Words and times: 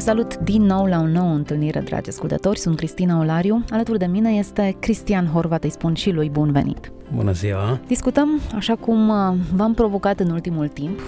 Salut 0.00 0.36
din 0.36 0.62
nou 0.62 0.86
la 0.86 1.00
o 1.00 1.06
nouă 1.06 1.34
întâlnire, 1.34 1.80
dragi 1.80 2.08
ascultători. 2.08 2.58
Sunt 2.58 2.76
Cristina 2.76 3.18
Olariu. 3.18 3.64
Alături 3.70 3.98
de 3.98 4.06
mine 4.06 4.30
este 4.30 4.76
Cristian 4.78 5.26
Horvat. 5.26 5.64
Îi 5.64 5.70
spun 5.70 5.94
și 5.94 6.10
lui 6.10 6.30
bun 6.30 6.52
venit. 6.52 6.92
Bună 7.14 7.32
ziua! 7.32 7.80
Discutăm, 7.86 8.40
așa 8.54 8.76
cum 8.76 9.08
uh, 9.08 9.34
v-am 9.54 9.74
provocat 9.74 10.20
în 10.20 10.30
ultimul 10.30 10.68
timp, 10.68 11.00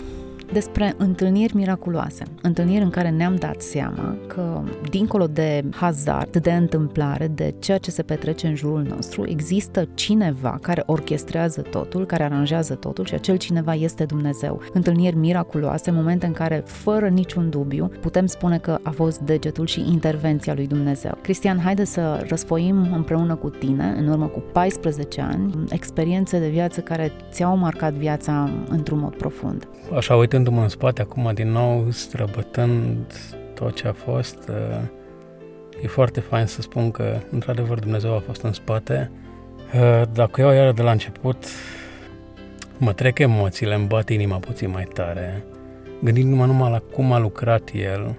despre 0.53 0.95
întâlniri 0.97 1.57
miraculoase. 1.57 2.25
Întâlniri 2.43 2.85
în 2.85 2.91
care 2.91 3.11
ne-am 3.11 3.37
dat 3.37 3.61
seama 3.61 4.17
că, 4.27 4.61
dincolo 4.91 5.27
de 5.27 5.65
hazard, 5.71 6.37
de 6.37 6.53
întâmplare, 6.53 7.27
de 7.27 7.55
ceea 7.59 7.79
ce 7.79 7.91
se 7.91 8.03
petrece 8.03 8.47
în 8.47 8.55
jurul 8.55 8.87
nostru, 8.89 9.25
există 9.29 9.89
cineva 9.95 10.59
care 10.63 10.83
orchestrează 10.87 11.61
totul, 11.61 12.07
care 12.07 12.23
aranjează 12.23 12.75
totul 12.75 13.05
și 13.05 13.15
acel 13.15 13.37
cineva 13.37 13.75
este 13.75 14.05
Dumnezeu. 14.05 14.61
Întâlniri 14.73 15.17
miraculoase, 15.17 15.91
momente 15.91 16.27
în 16.27 16.33
care, 16.33 16.63
fără 16.67 17.09
niciun 17.09 17.51
dubiu, 17.51 17.91
putem 18.01 18.27
spune 18.27 18.59
că 18.59 18.79
a 18.83 18.91
fost 18.91 19.21
degetul 19.21 19.67
și 19.67 19.85
intervenția 19.93 20.55
lui 20.55 20.67
Dumnezeu. 20.67 21.19
Cristian, 21.21 21.59
haide 21.59 21.85
să 21.85 22.25
răsfoim 22.29 22.93
împreună 22.95 23.35
cu 23.35 23.49
tine, 23.49 23.95
în 23.99 24.09
urmă 24.09 24.27
cu 24.27 24.43
14 24.53 25.21
ani, 25.21 25.55
experiențe 25.71 26.39
de 26.39 26.49
viață 26.49 26.81
care 26.81 27.13
ți-au 27.31 27.57
marcat 27.57 27.93
viața 27.93 28.51
într-un 28.69 28.99
mod 28.99 29.15
profund. 29.15 29.69
Așa, 29.97 30.15
uitându-mă 30.43 30.67
în 30.67 30.79
spate 30.79 31.03
acum 31.03 31.31
din 31.35 31.51
nou, 31.51 31.91
străbătând 31.91 33.15
tot 33.55 33.75
ce 33.75 33.89
a 33.89 33.93
fost, 33.93 34.49
uh, 34.49 35.83
e 35.83 35.87
foarte 35.87 36.21
fain 36.21 36.47
să 36.47 36.61
spun 36.61 36.91
că, 36.91 37.19
într-adevăr, 37.31 37.79
Dumnezeu 37.79 38.15
a 38.15 38.23
fost 38.27 38.43
în 38.43 38.53
spate. 38.53 39.11
Uh, 39.75 40.03
dacă 40.13 40.41
eu 40.41 40.51
iară 40.51 40.73
de 40.73 40.83
la 40.83 40.91
început, 40.91 41.45
mă 42.79 42.93
trec 42.93 43.19
emoțiile, 43.19 43.75
îmi 43.75 43.87
bat 43.87 44.09
inima 44.09 44.37
puțin 44.37 44.71
mai 44.71 44.85
tare, 44.85 45.45
gândindu-mă 46.03 46.47
numai 46.47 46.71
la 46.71 46.79
cum 46.79 47.13
a 47.13 47.19
lucrat 47.19 47.71
El 47.75 48.15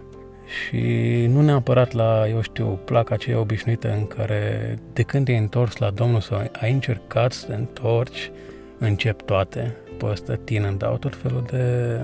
și 0.46 0.80
nu 1.28 1.42
neapărat 1.42 1.92
la, 1.92 2.28
eu 2.30 2.42
știu, 2.42 2.80
placa 2.86 3.16
aceea 3.16 3.40
obișnuită 3.40 3.92
în 3.92 4.08
care 4.08 4.76
de 4.94 5.02
când 5.02 5.26
te-ai 5.26 5.38
întors 5.38 5.78
la 5.78 5.90
Domnul 5.90 6.22
sau 6.22 6.38
ai 6.62 6.72
încercat 6.72 7.32
să 7.32 7.46
te 7.46 7.54
întorci, 7.54 8.32
încep 8.78 9.22
toate 9.22 9.78
pe 9.98 10.06
ăsta 10.06 10.36
tină, 10.44 10.72
dau 10.78 10.98
tot 10.98 11.16
felul 11.16 11.44
de 11.52 12.00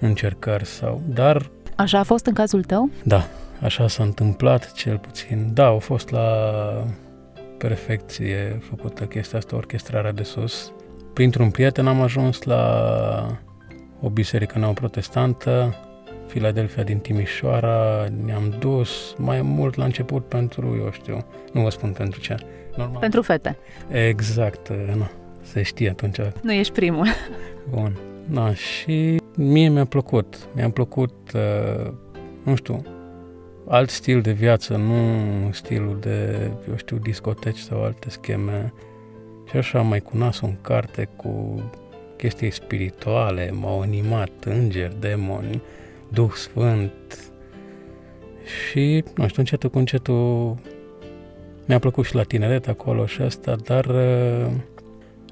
încercări 0.00 0.64
sau... 0.64 1.02
Dar... 1.06 1.50
Așa 1.76 1.98
a 1.98 2.02
fost 2.02 2.26
în 2.26 2.32
cazul 2.32 2.64
tău? 2.64 2.90
Da, 3.04 3.26
așa 3.62 3.88
s-a 3.88 4.02
întâmplat 4.02 4.72
cel 4.72 4.98
puțin. 4.98 5.50
Da, 5.52 5.66
au 5.66 5.78
fost 5.78 6.10
la 6.10 6.28
perfecție 7.58 8.58
făcută 8.68 9.04
chestia 9.04 9.38
asta, 9.38 9.56
orchestrarea 9.56 10.12
de 10.12 10.22
sus. 10.22 10.72
Printr-un 11.12 11.50
prieten 11.50 11.86
am 11.86 12.00
ajuns 12.00 12.42
la 12.42 13.40
o 14.00 14.10
biserică 14.10 14.58
neoprotestantă, 14.58 15.74
Filadelfia 16.26 16.82
din 16.82 16.98
Timișoara, 16.98 18.06
ne-am 18.24 18.54
dus 18.58 19.14
mai 19.18 19.42
mult 19.42 19.74
la 19.74 19.84
început 19.84 20.28
pentru, 20.28 20.76
eu 20.84 20.90
știu, 20.90 21.24
nu 21.52 21.62
vă 21.62 21.70
spun 21.70 21.92
pentru 21.92 22.20
ce. 22.20 22.34
Normal. 22.76 23.00
Pentru 23.00 23.22
fete. 23.22 23.58
Exact, 23.88 24.68
nu 24.68 25.06
se 25.46 25.62
știe 25.62 25.88
atunci. 25.90 26.16
Nu 26.42 26.52
ești 26.52 26.72
primul. 26.72 27.06
Bun. 27.70 27.96
Da, 28.30 28.54
și 28.54 29.20
mie 29.36 29.68
mi-a 29.68 29.84
plăcut. 29.84 30.48
Mi-a 30.54 30.70
plăcut, 30.70 31.32
uh, 31.34 31.92
nu 32.42 32.54
știu, 32.54 32.84
alt 33.68 33.90
stil 33.90 34.20
de 34.20 34.32
viață, 34.32 34.76
nu 34.76 35.04
stilul 35.52 35.98
de, 36.00 36.50
eu 36.68 36.76
știu, 36.76 36.96
discoteci 36.96 37.58
sau 37.58 37.82
alte 37.82 38.10
scheme. 38.10 38.72
Și 39.50 39.56
așa 39.56 39.80
mai 39.80 40.00
cu 40.00 40.16
nasul 40.16 40.48
în 40.48 40.56
carte 40.60 41.08
cu 41.16 41.62
chestii 42.16 42.50
spirituale, 42.50 43.50
m-au 43.50 43.80
animat 43.80 44.30
îngeri, 44.44 45.00
demoni, 45.00 45.62
Duh 46.08 46.30
Sfânt. 46.32 47.30
Și, 48.70 49.04
nu 49.16 49.28
știu, 49.28 49.40
încetul 49.40 49.70
cu 49.70 49.78
încetul 49.78 50.56
mi-a 51.66 51.78
plăcut 51.78 52.04
și 52.04 52.14
la 52.14 52.22
tineret 52.22 52.68
acolo 52.68 53.06
și 53.06 53.20
asta, 53.22 53.56
dar 53.64 53.84
uh, 53.84 54.46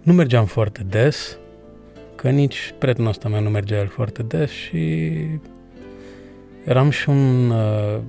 nu 0.05 0.13
mergeam 0.13 0.45
foarte 0.45 0.83
des, 0.89 1.39
că 2.15 2.31
nici 2.31 2.75
prietenul 2.79 3.11
ăsta 3.11 3.29
meu 3.29 3.41
nu 3.41 3.51
mergea 3.51 3.79
el 3.79 3.89
foarte 3.89 4.23
des 4.23 4.51
și 4.51 5.13
eram 6.65 6.91
și 6.91 7.09
un... 7.09 7.51
Uh, 7.51 8.01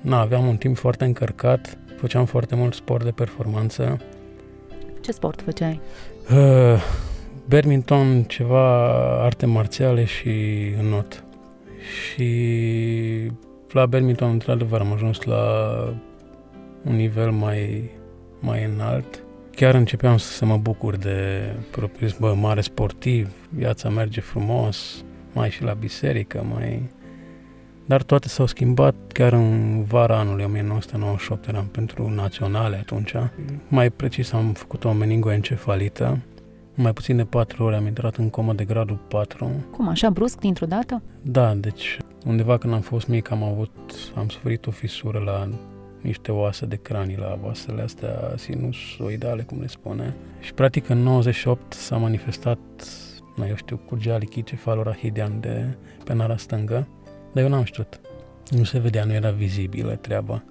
na, 0.00 0.20
aveam 0.20 0.46
un 0.46 0.56
timp 0.56 0.76
foarte 0.76 1.04
încărcat, 1.04 1.78
făceam 1.96 2.24
foarte 2.24 2.54
mult 2.54 2.74
sport 2.74 3.04
de 3.04 3.10
performanță. 3.10 4.00
Ce 5.00 5.12
sport 5.12 5.40
făceai? 5.40 5.80
Uh, 6.30 6.82
badminton, 7.48 8.22
ceva 8.22 8.94
arte 9.22 9.46
marțiale 9.46 10.04
și 10.04 10.30
not. 10.90 11.24
Și 11.80 12.30
la 13.72 13.86
badminton, 13.86 14.30
într-adevăr, 14.30 14.80
am 14.80 14.92
ajuns 14.92 15.22
la 15.22 15.44
un 16.84 16.96
nivel 16.96 17.30
mai, 17.30 17.90
mai 18.40 18.64
înalt 18.64 19.22
chiar 19.60 19.74
începeam 19.74 20.16
să 20.16 20.44
mă 20.44 20.56
bucur 20.56 20.96
de 20.96 21.40
propriu 21.70 22.08
bă, 22.18 22.34
mare 22.34 22.60
sportiv, 22.60 23.48
viața 23.50 23.88
merge 23.88 24.20
frumos, 24.20 25.04
mai 25.32 25.50
și 25.50 25.62
la 25.62 25.72
biserică, 25.72 26.46
mai... 26.52 26.90
Dar 27.86 28.02
toate 28.02 28.28
s-au 28.28 28.46
schimbat 28.46 28.94
chiar 29.12 29.32
în 29.32 29.82
vara 29.84 30.18
anului 30.18 30.44
1998, 30.44 31.46
eram 31.48 31.66
pentru 31.66 32.10
naționale 32.10 32.76
atunci. 32.76 33.14
Mai 33.68 33.90
precis 33.90 34.32
am 34.32 34.52
făcut 34.52 34.84
o 34.84 34.92
meningoencefalită, 34.92 36.18
mai 36.74 36.92
puțin 36.92 37.16
de 37.16 37.24
patru 37.24 37.64
ore 37.64 37.76
am 37.76 37.86
intrat 37.86 38.16
în 38.16 38.30
comă 38.30 38.52
de 38.52 38.64
gradul 38.64 38.98
4. 39.08 39.50
Cum, 39.70 39.88
așa 39.88 40.10
brusc, 40.10 40.38
dintr-o 40.38 40.66
dată? 40.66 41.02
Da, 41.22 41.54
deci 41.54 41.98
undeva 42.26 42.58
când 42.58 42.72
am 42.72 42.80
fost 42.80 43.08
mic 43.08 43.30
am 43.30 43.42
avut, 43.42 43.70
am 44.14 44.28
suferit 44.28 44.66
o 44.66 44.70
fisură 44.70 45.18
la 45.18 45.48
niște 46.00 46.32
oase 46.32 46.66
de 46.66 46.76
cranii 46.76 47.16
la 47.16 47.38
oasele 47.44 47.82
astea 47.82 48.32
sinusoidale, 48.36 49.42
cum 49.42 49.60
le 49.60 49.66
spune. 49.66 50.14
Și 50.40 50.54
practic 50.54 50.88
în 50.88 50.98
98 50.98 51.72
s-a 51.72 51.96
manifestat, 51.96 52.58
nu 53.36 53.46
eu 53.46 53.54
știu, 53.54 53.76
curgea 53.76 54.16
licicefalorahidean 54.16 55.40
de 55.40 55.76
pe 56.04 56.12
nara 56.12 56.36
stângă, 56.36 56.88
dar 57.32 57.42
eu 57.42 57.48
n-am 57.48 57.64
știut. 57.64 58.00
Nu 58.50 58.64
se 58.64 58.78
vedea, 58.78 59.04
nu 59.04 59.12
era 59.12 59.30
vizibilă 59.30 59.96
treaba. 59.96 60.42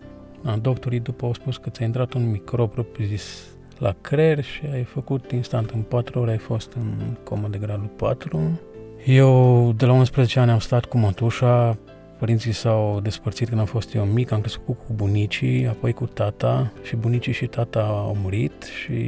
Da, 0.43 0.55
doctorii 0.55 0.99
după 0.99 1.25
au 1.25 1.33
spus 1.33 1.57
că 1.57 1.69
ți-a 1.69 1.85
intrat 1.85 2.13
un 2.13 2.29
microb 2.29 2.71
zis 3.01 3.47
la 3.77 3.95
creier 4.01 4.43
și 4.43 4.61
ai 4.71 4.83
făcut 4.83 5.31
instant, 5.31 5.69
în 5.69 5.81
4 5.81 6.19
ore 6.19 6.31
ai 6.31 6.37
fost 6.37 6.73
în 6.73 7.17
comă 7.23 7.47
de 7.47 7.57
gradul 7.57 7.91
4. 7.95 8.59
Eu 9.05 9.71
de 9.71 9.85
la 9.85 9.93
11 9.93 10.39
ani 10.39 10.51
am 10.51 10.59
stat 10.59 10.85
cu 10.85 10.97
mătușa, 10.97 11.77
Părinții 12.19 12.51
s-au 12.51 12.99
despărțit 12.99 13.47
când 13.47 13.59
am 13.59 13.65
fost 13.65 13.93
eu 13.93 14.05
mic, 14.05 14.31
am 14.31 14.39
crescut 14.39 14.77
cu 14.87 14.93
bunicii, 14.93 15.67
apoi 15.67 15.93
cu 15.93 16.05
tata 16.05 16.71
și 16.83 16.95
bunicii 16.95 17.33
și 17.33 17.45
tata 17.45 17.81
au 17.81 18.17
murit 18.21 18.63
și 18.63 19.01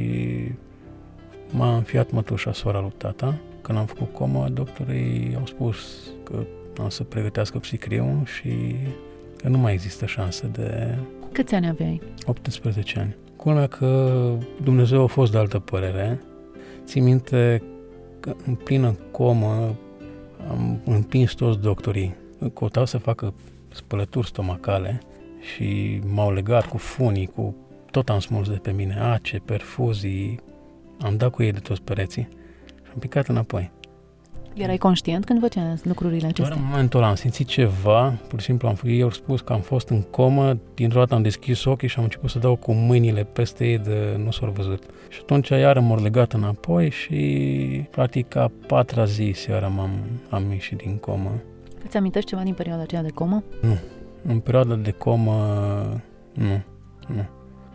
m-a 1.50 1.76
înfiat 1.76 2.10
mătușa, 2.10 2.52
sora 2.52 2.80
lui 2.80 2.92
tata. 2.96 3.38
Când 3.60 3.78
am 3.78 3.86
făcut 3.86 4.12
comă, 4.12 4.48
doctorii 4.48 5.34
au 5.38 5.46
spus 5.46 5.76
că 6.24 6.46
am 6.80 6.88
să 6.88 7.04
pregătească 7.04 7.58
psicriu 7.58 8.22
și 8.24 8.76
că 9.36 9.48
nu 9.48 9.58
mai 9.58 9.72
există 9.72 10.06
șanse 10.06 10.46
de... 10.46 10.98
Câți 11.32 11.54
ani 11.54 11.68
aveai? 11.68 12.00
18 12.26 12.98
ani. 12.98 13.16
Culmea 13.36 13.66
că 13.66 14.20
Dumnezeu 14.62 15.02
a 15.02 15.06
fost 15.06 15.32
de 15.32 15.38
altă 15.38 15.58
părere. 15.58 16.20
Țin 16.84 17.04
minte 17.04 17.62
că 18.20 18.34
în 18.46 18.54
plină 18.54 18.96
comă 19.10 19.74
am 20.50 20.80
împins 20.84 21.32
toți 21.32 21.60
doctorii 21.60 22.20
căutau 22.48 22.84
să 22.84 22.98
facă 22.98 23.34
spălături 23.68 24.26
stomacale 24.26 25.00
și 25.54 26.00
m-au 26.06 26.32
legat 26.32 26.66
cu 26.66 26.76
funii, 26.76 27.26
cu 27.26 27.54
tot 27.90 28.08
am 28.08 28.18
smuls 28.18 28.48
de 28.48 28.56
pe 28.56 28.70
mine, 28.70 28.98
ace, 29.00 29.42
perfuzii, 29.44 30.40
am 31.00 31.16
dat 31.16 31.30
cu 31.30 31.42
ei 31.42 31.52
de 31.52 31.58
toți 31.58 31.82
pereții 31.82 32.28
și 32.66 32.90
am 32.92 32.98
picat 32.98 33.28
înapoi. 33.28 33.70
Erai 34.54 34.76
conștient 34.76 35.24
când 35.24 35.40
făceai 35.40 35.74
lucrurile 35.82 36.26
acestea? 36.26 36.54
Doar 36.54 36.58
în 36.58 36.70
momentul 36.70 36.98
ăla 36.98 37.08
am 37.08 37.14
simțit 37.14 37.46
ceva, 37.46 38.18
pur 38.28 38.38
și 38.38 38.44
simplu 38.44 38.68
am 38.68 38.74
făcut, 38.74 38.94
eu 38.94 39.04
au 39.04 39.10
spus 39.10 39.40
că 39.40 39.52
am 39.52 39.60
fost 39.60 39.88
în 39.88 40.02
comă, 40.02 40.58
dintr-o 40.74 40.98
dată 40.98 41.14
am 41.14 41.22
deschis 41.22 41.64
ochii 41.64 41.88
și 41.88 41.98
am 41.98 42.04
început 42.04 42.30
să 42.30 42.38
dau 42.38 42.56
cu 42.56 42.72
mâinile 42.72 43.24
peste 43.24 43.66
ei 43.66 43.78
de 43.78 44.20
nu 44.24 44.30
s-au 44.30 44.50
văzut. 44.50 44.82
Și 45.08 45.18
atunci 45.22 45.48
iară 45.48 45.80
m-au 45.80 46.02
legat 46.02 46.32
înapoi 46.32 46.90
și 46.90 47.86
practic 47.90 48.36
a 48.36 48.50
patra 48.66 49.04
zi 49.04 49.32
seara 49.34 49.68
m-am 49.68 49.90
am 50.30 50.50
ieșit 50.50 50.76
din 50.76 50.96
comă. 50.96 51.42
Îți 51.84 51.96
amintești 51.96 52.28
ceva 52.28 52.42
din 52.42 52.54
perioada 52.54 52.82
aceea 52.82 53.02
de 53.02 53.10
comă? 53.10 53.42
Nu. 53.60 53.78
În 54.22 54.40
perioada 54.40 54.74
de 54.74 54.90
comă, 54.90 55.32
nu. 56.32 56.62
Nu. 57.06 57.28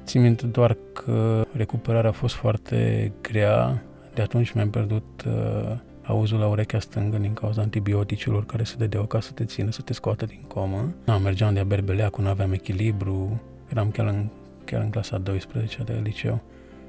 Țin 0.04 0.22
minte 0.22 0.46
doar 0.46 0.78
că 0.94 1.46
recuperarea 1.52 2.10
a 2.10 2.14
fost 2.14 2.36
foarte 2.36 3.12
grea. 3.22 3.84
De 4.14 4.22
atunci 4.22 4.52
mi-am 4.52 4.70
pierdut 4.70 5.24
uh, 5.28 5.78
auzul 6.04 6.40
la 6.40 6.48
urechea 6.48 6.80
stângă 6.80 7.18
din 7.18 7.34
cauza 7.34 7.62
antibioticilor 7.62 8.46
care 8.46 8.64
se 8.64 8.76
dădeau 8.78 9.04
ca 9.04 9.20
să 9.20 9.32
te 9.32 9.46
țină, 9.46 9.72
să 9.72 9.82
te 9.82 9.94
scoată 9.94 10.26
din 10.26 10.44
comă. 10.48 10.94
Na, 11.06 11.18
mergeam 11.18 11.54
de-a 11.54 11.64
berbeleacul, 11.64 12.24
nu 12.24 12.30
aveam 12.30 12.52
echilibru, 12.52 13.42
eram 13.70 13.92
chiar 13.92 14.08
în, 14.08 14.30
chiar 14.66 14.82
în 14.82 14.90
clasa 14.90 15.18
12 15.18 15.84
de 15.84 16.02
liceu. 16.04 16.42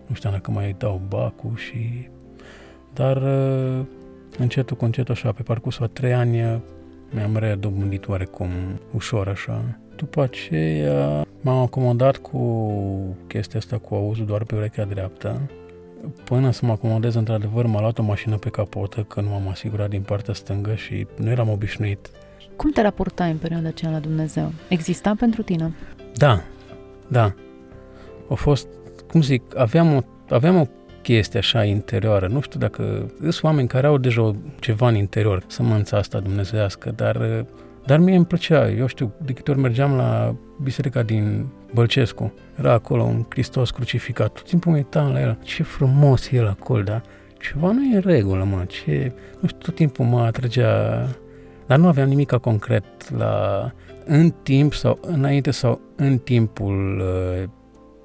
Nu 0.07 0.15
știam 0.15 0.33
dacă 0.33 0.51
mai 0.51 0.75
dau 0.79 1.01
bacul 1.09 1.57
și... 1.57 2.09
Dar 2.93 3.17
uh, 3.17 3.85
încetul 4.39 4.77
cu 4.77 4.85
încetul 4.85 5.15
așa, 5.15 5.33
pe 5.33 5.43
parcursul 5.43 5.85
a 5.85 5.89
trei 5.89 6.15
ani 6.15 6.63
mi-am 7.11 7.37
redobândit 7.37 8.09
oarecum 8.09 8.49
ușor 8.95 9.29
așa. 9.29 9.65
După 9.97 10.23
aceea 10.23 11.27
m-am 11.41 11.63
acomodat 11.63 12.17
cu 12.17 13.17
chestia 13.27 13.59
asta 13.59 13.79
cu 13.79 13.95
auzul 13.95 14.27
doar 14.27 14.45
pe 14.45 14.55
urechea 14.55 14.85
dreaptă. 14.85 15.51
Până 16.25 16.51
să 16.51 16.67
mă 16.67 16.73
acomodez, 16.73 17.15
într-adevăr, 17.15 17.67
m-a 17.67 17.81
luat 17.81 17.99
o 17.99 18.03
mașină 18.03 18.37
pe 18.37 18.49
capotă 18.49 19.03
când 19.03 19.29
m-am 19.29 19.49
asigurat 19.49 19.89
din 19.89 20.03
partea 20.03 20.35
stângă 20.35 20.75
și 20.75 21.07
nu 21.17 21.31
eram 21.31 21.49
obișnuit. 21.49 22.11
Cum 22.57 22.71
te 22.71 22.83
raportai 22.83 23.31
în 23.31 23.37
perioada 23.37 23.69
aceea 23.69 23.91
la 23.91 23.99
Dumnezeu? 23.99 24.53
Exista 24.69 25.15
pentru 25.19 25.43
tine? 25.43 25.75
Da, 26.15 26.43
da. 27.09 27.35
A 28.31 28.35
fost, 28.35 28.67
cum 29.11 29.21
zic, 29.23 29.43
aveam 29.59 29.95
o, 29.95 30.01
aveam 30.29 30.61
o 30.61 30.67
chestie 31.15 31.39
așa 31.39 31.65
interioară. 31.65 32.27
Nu 32.27 32.41
știu 32.41 32.59
dacă 32.59 33.11
sunt 33.21 33.43
oameni 33.43 33.69
care 33.69 33.87
au 33.87 33.99
deja 33.99 34.35
ceva 34.61 34.89
în 34.89 34.95
interior, 34.95 35.43
sămânța 35.47 35.97
asta 35.97 36.19
dumnezeiască, 36.19 36.93
dar, 36.97 37.45
dar 37.87 37.99
mie 37.99 38.17
îmi 38.17 38.27
plăcea. 38.27 38.71
Eu 38.71 38.87
știu, 38.87 39.13
de 39.23 39.33
câte 39.33 39.51
ori 39.51 39.61
mergeam 39.61 39.97
la 39.97 40.35
biserica 40.63 41.03
din 41.03 41.47
Bălcescu, 41.75 42.33
era 42.59 42.73
acolo 42.73 43.03
un 43.03 43.25
Hristos 43.29 43.71
crucificat. 43.71 44.33
Tot 44.33 44.45
timpul 44.45 44.71
mă 44.71 44.77
uitam 44.77 45.13
la 45.13 45.21
el. 45.21 45.39
Ce 45.43 45.63
frumos 45.63 46.31
e 46.31 46.37
el 46.37 46.47
acolo, 46.47 46.83
da? 46.83 47.01
Ceva 47.41 47.73
nu 47.73 47.85
e 47.85 47.95
în 47.95 48.01
regulă, 48.01 48.45
mă. 48.45 48.65
Ce... 48.67 49.13
Nu 49.41 49.49
știu, 49.49 49.61
tot 49.61 49.75
timpul 49.75 50.05
mă 50.05 50.21
atragea... 50.21 51.07
Dar 51.67 51.79
nu 51.79 51.87
aveam 51.87 52.09
nimic 52.09 52.31
concret 52.31 53.11
la... 53.17 53.73
În 54.05 54.33
timp 54.43 54.75
sau 54.75 54.99
înainte 55.03 55.51
sau 55.51 55.81
în 55.97 56.19
timpul 56.19 57.01
uh, 57.01 57.49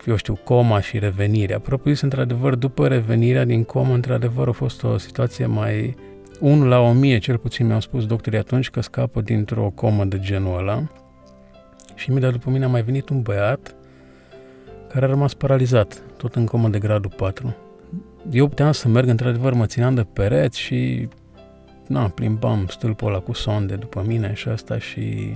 eu 0.05 0.15
știu, 0.15 0.39
coma 0.43 0.81
și 0.81 0.99
revenirea. 0.99 1.59
Propriu 1.59 1.93
într-adevăr, 2.01 2.55
după 2.55 2.87
revenirea 2.87 3.45
din 3.45 3.63
comă, 3.63 3.93
într-adevăr, 3.93 4.47
a 4.47 4.51
fost 4.51 4.83
o 4.83 4.97
situație 4.97 5.45
mai... 5.45 5.95
Unul 6.39 6.67
la 6.67 6.79
o 6.79 6.91
mie, 6.91 7.17
cel 7.17 7.37
puțin 7.37 7.65
mi-au 7.65 7.79
spus 7.79 8.05
doctorii 8.05 8.39
atunci 8.39 8.69
că 8.69 8.81
scapă 8.81 9.21
dintr-o 9.21 9.71
comă 9.75 10.05
de 10.05 10.19
genul 10.19 10.57
ăla. 10.57 10.83
Și 11.95 12.09
imediat 12.09 12.31
după 12.31 12.49
mine 12.49 12.65
a 12.65 12.67
mai 12.67 12.81
venit 12.81 13.09
un 13.09 13.21
băiat 13.21 13.75
care 14.89 15.05
a 15.05 15.07
rămas 15.07 15.33
paralizat, 15.33 16.03
tot 16.17 16.35
în 16.35 16.45
comă 16.45 16.67
de 16.67 16.79
gradul 16.79 17.11
4. 17.15 17.55
Eu 18.31 18.47
puteam 18.47 18.71
să 18.71 18.87
merg, 18.87 19.07
într-adevăr, 19.07 19.53
mă 19.53 19.65
țineam 19.65 19.95
de 19.95 20.05
pereți 20.13 20.59
și 20.59 21.07
na, 21.87 22.07
plimbam 22.07 22.65
stâlpul 22.67 23.07
ăla 23.07 23.19
cu 23.19 23.33
sonde 23.33 23.75
după 23.75 24.03
mine 24.07 24.33
și 24.33 24.47
asta 24.47 24.77
și 24.79 25.35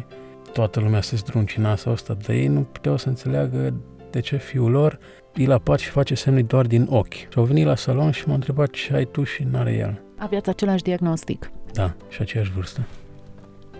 toată 0.53 0.79
lumea 0.79 1.01
se 1.01 1.15
zdruncina 1.15 1.75
sau 1.75 1.91
asta, 1.91 2.17
dar 2.25 2.35
ei 2.35 2.47
nu 2.47 2.61
puteau 2.61 2.97
să 2.97 3.07
înțeleagă 3.09 3.73
de 4.11 4.19
ce 4.19 4.37
fiul 4.37 4.71
lor 4.71 4.99
îi 5.33 5.45
la 5.45 5.57
pat 5.57 5.79
și 5.79 5.89
face 5.89 6.15
semne 6.15 6.41
doar 6.41 6.65
din 6.65 6.87
ochi. 6.89 7.13
Și 7.13 7.27
au 7.35 7.43
venit 7.43 7.65
la 7.65 7.75
salon 7.75 8.11
și 8.11 8.23
m-au 8.25 8.35
întrebat 8.35 8.69
ce 8.69 8.93
ai 8.93 9.05
tu 9.05 9.23
și 9.23 9.43
n-are 9.43 9.73
el. 9.73 10.01
Aveați 10.17 10.49
același 10.49 10.83
diagnostic? 10.83 11.51
Da, 11.73 11.95
și 12.09 12.21
aceeași 12.21 12.51
vârstă. 12.51 12.87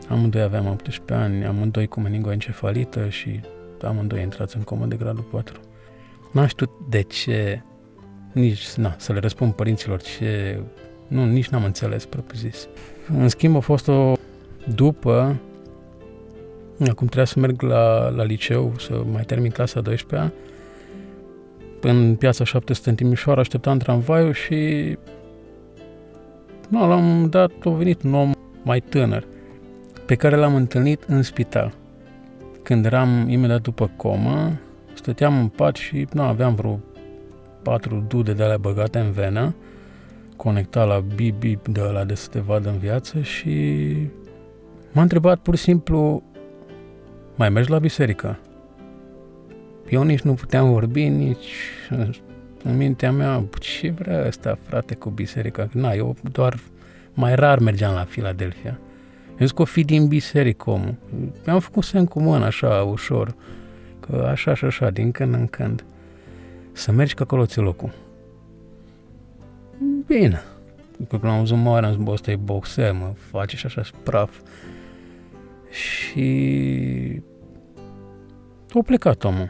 Amândoi 0.09 0.41
aveam 0.41 0.67
18 0.67 1.13
ani, 1.13 1.45
amândoi 1.45 1.87
cu 1.87 1.99
meningoencefalită 1.99 3.09
și 3.09 3.39
amândoi 3.83 4.21
intrați 4.21 4.57
în 4.57 4.63
comă 4.63 4.85
de 4.85 4.95
gradul 4.95 5.23
4. 5.23 5.59
N-am 6.31 6.45
știut 6.45 6.69
de 6.89 7.01
ce, 7.01 7.63
nici, 8.31 8.73
na, 8.73 8.95
să 8.97 9.13
le 9.13 9.19
răspund 9.19 9.53
părinților 9.53 10.01
ce, 10.01 10.59
nu, 11.07 11.25
nici 11.25 11.47
n-am 11.47 11.63
înțeles, 11.63 12.05
propriu 12.05 12.39
zis. 12.39 12.67
În 13.17 13.27
schimb, 13.27 13.55
a 13.55 13.59
fost 13.59 13.87
o, 13.87 14.13
după 14.75 15.35
Acum 16.79 17.07
trebuia 17.07 17.25
să 17.25 17.39
merg 17.39 17.61
la, 17.61 18.09
la 18.09 18.23
liceu, 18.23 18.73
să 18.79 19.03
mai 19.11 19.23
termin 19.23 19.51
clasa 19.51 19.81
12-a. 19.81 20.31
În 21.81 22.15
piața 22.15 22.43
700 22.43 22.89
în 22.89 22.95
Timișoara 22.95 23.39
așteptam 23.39 23.77
tramvaiul 23.77 24.33
și 24.33 24.97
nu, 26.69 26.87
l-am 26.87 27.29
dat, 27.29 27.51
a 27.63 27.69
venit 27.69 28.03
un 28.03 28.13
om 28.13 28.31
mai 28.63 28.79
tânăr 28.79 29.27
pe 30.05 30.15
care 30.15 30.35
l-am 30.35 30.55
întâlnit 30.55 31.03
în 31.03 31.21
spital. 31.21 31.73
Când 32.63 32.85
eram 32.85 33.29
imediat 33.29 33.61
după 33.61 33.91
comă, 33.95 34.59
stăteam 34.93 35.39
în 35.39 35.47
pat 35.47 35.75
și 35.75 36.07
nu, 36.13 36.21
aveam 36.21 36.55
vreo 36.55 36.79
patru 37.61 38.05
dude 38.07 38.33
de 38.33 38.43
alea 38.43 38.57
băgate 38.57 38.99
în 38.99 39.11
venă, 39.11 39.55
conectat 40.35 40.87
la 40.87 41.03
bip-bip 41.15 41.67
de 41.67 41.81
ăla 41.87 42.03
de 42.03 42.15
să 42.15 42.27
te 42.29 42.39
vadă 42.39 42.69
în 42.69 42.77
viață 42.77 43.21
și 43.21 43.95
m-a 44.91 45.01
întrebat 45.01 45.39
pur 45.39 45.55
și 45.55 45.63
simplu 45.63 46.23
mai 47.37 47.49
mergi 47.49 47.69
la 47.69 47.79
biserică? 47.79 48.39
Eu 49.89 50.03
nici 50.03 50.21
nu 50.21 50.33
puteam 50.33 50.71
vorbi, 50.71 51.07
nici 51.07 51.53
în 52.63 52.77
mintea 52.77 53.11
mea, 53.11 53.43
ce 53.59 53.89
vrea 53.89 54.25
ăsta, 54.27 54.57
frate, 54.67 54.95
cu 54.95 55.09
biserica? 55.09 55.69
Na, 55.71 55.93
eu 55.93 56.15
doar 56.31 56.59
mai 57.13 57.35
rar 57.35 57.59
mergeam 57.59 57.93
la 57.93 58.03
Filadelfia. 58.03 58.79
Eu 59.39 59.45
zic 59.45 59.55
că 59.55 59.61
o 59.61 59.65
fi 59.65 59.83
din 59.83 60.07
biserică 60.07 60.69
omul. 60.69 60.95
Mi-am 61.45 61.59
făcut 61.59 61.83
semn 61.83 62.05
cu 62.05 62.19
mâna 62.19 62.45
așa, 62.45 62.83
ușor, 62.83 63.35
că 63.99 64.27
așa 64.29 64.53
și 64.53 64.65
așa, 64.65 64.89
din 64.89 65.11
când 65.11 65.33
în 65.33 65.47
când. 65.47 65.85
Să 66.71 66.91
mergi 66.91 67.13
că 67.13 67.23
acolo 67.23 67.45
ți 67.45 67.59
locul. 67.59 67.93
Bine. 70.07 70.41
După 70.97 71.19
când 71.19 71.31
am 71.31 71.39
văzut 71.39 71.57
mare, 71.57 71.85
am 71.85 71.91
zis, 71.91 72.03
bă, 72.03 72.11
ăsta 72.11 72.31
e 72.31 72.35
boxer, 72.35 72.91
mă, 72.91 73.13
face 73.31 73.55
și 73.55 73.65
așa 73.65 73.81
praf. 74.03 74.39
Și 75.71 77.21
a 78.73 78.81
plecat 78.85 79.23
omul. 79.23 79.49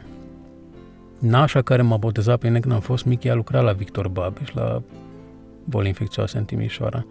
Nașa 1.18 1.62
care 1.62 1.82
m-a 1.82 1.96
botezat 1.96 2.38
pe 2.38 2.46
mine 2.46 2.60
când 2.60 2.74
am 2.74 2.80
fost 2.80 3.04
mic, 3.04 3.24
ea 3.24 3.34
lucra 3.34 3.60
la 3.60 3.72
Victor 3.72 4.08
Babeș, 4.08 4.52
la 4.52 4.82
boli 5.64 5.88
infecțioase 5.88 6.38
în 6.38 6.44
Timișoara. 6.44 7.06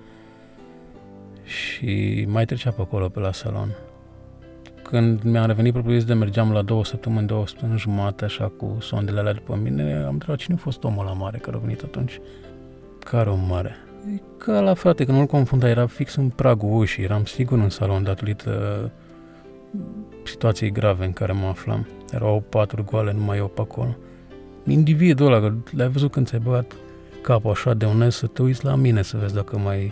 Și 1.44 2.26
mai 2.30 2.46
trecea 2.46 2.72
pe 2.72 2.82
acolo, 2.82 3.10
pe 3.10 3.20
la 3.20 3.32
salon. 3.32 3.76
Când 4.84 5.22
mi-am 5.22 5.46
revenit 5.46 5.74
propriu 5.74 6.00
de 6.00 6.14
mergeam 6.14 6.52
la 6.52 6.62
două 6.62 6.86
săptămâni, 6.86 7.28
două 7.28 7.48
săptămâni 7.48 7.80
jumate, 7.80 8.26
așa, 8.26 8.52
cu 8.58 8.78
sondele 8.80 9.20
alea 9.20 9.34
după 9.34 9.56
mine, 9.56 9.94
am 9.94 10.14
întrebat 10.14 10.38
cine 10.40 10.56
a 10.56 10.62
fost 10.62 10.84
omul 10.84 11.06
la 11.06 11.14
mare 11.14 11.38
care 11.38 11.56
a 11.56 11.60
venit 11.60 11.82
atunci. 11.82 12.20
Care 13.00 13.30
om 13.30 13.40
mare? 13.48 13.76
Ca 14.38 14.60
la 14.60 14.74
frate, 14.74 15.06
că 15.06 15.12
nu-l 15.12 15.26
confunda, 15.26 15.70
era 15.70 15.88
fix 15.88 16.16
în 16.16 16.30
pragul 16.30 16.80
ușii, 16.80 17.04
eram 17.04 17.26
sigur 17.26 17.58
în 17.58 17.70
salon 17.70 18.04
datorită 18.04 18.92
situației 20.24 20.72
grave 20.72 21.06
în 21.06 21.14
care 21.14 21.32
mă 21.32 21.46
aflam. 21.48 21.88
Erau 22.12 22.44
patru 22.50 22.84
goale, 22.84 23.12
numai 23.12 23.38
eu 23.38 23.48
pe 23.48 23.62
acolo. 23.62 23.96
Individul 24.66 25.26
ăla, 25.26 25.40
că 25.40 25.54
l-ai 25.72 25.90
văzut 25.90 26.12
când 26.12 26.28
ți-ai 26.28 26.42
băgat 26.44 26.76
capul 27.22 27.52
așa 27.52 27.74
de 27.74 27.86
un 27.86 28.10
să 28.10 28.28
te 28.28 28.42
uiți 28.42 28.66
la 28.66 28.76
mine 28.76 29.02
să 29.02 29.18
vezi 29.18 29.34
dacă 29.34 29.58
mai 29.58 29.92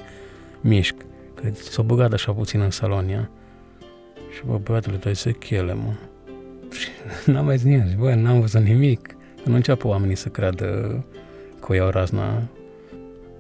mișc. 0.62 0.95
Că 1.34 1.50
s-a 1.53 1.81
băgat 1.81 2.13
așa 2.13 2.31
puțin 2.31 2.62
în 2.62 2.72
salon, 2.72 3.07
ia. 3.07 3.29
Și 4.36 4.41
bă, 4.45 4.57
băiatule, 4.57 4.98
tu 4.98 5.07
ai 5.07 5.15
sechele, 5.15 5.74
mă. 5.74 5.93
Și 6.72 6.88
n-am 7.31 7.45
mai 7.45 7.57
zis 7.57 7.65
nimic, 7.65 7.98
bă, 7.98 8.13
n-am 8.13 8.39
văzut 8.39 8.62
nimic. 8.62 9.07
Că 9.43 9.50
nu 9.50 9.55
înceapă 9.55 9.88
oamenii 9.88 10.15
să 10.15 10.29
creadă 10.29 10.65
că 11.60 11.65
o 11.69 11.74
iau 11.74 11.89
razna. 11.89 12.48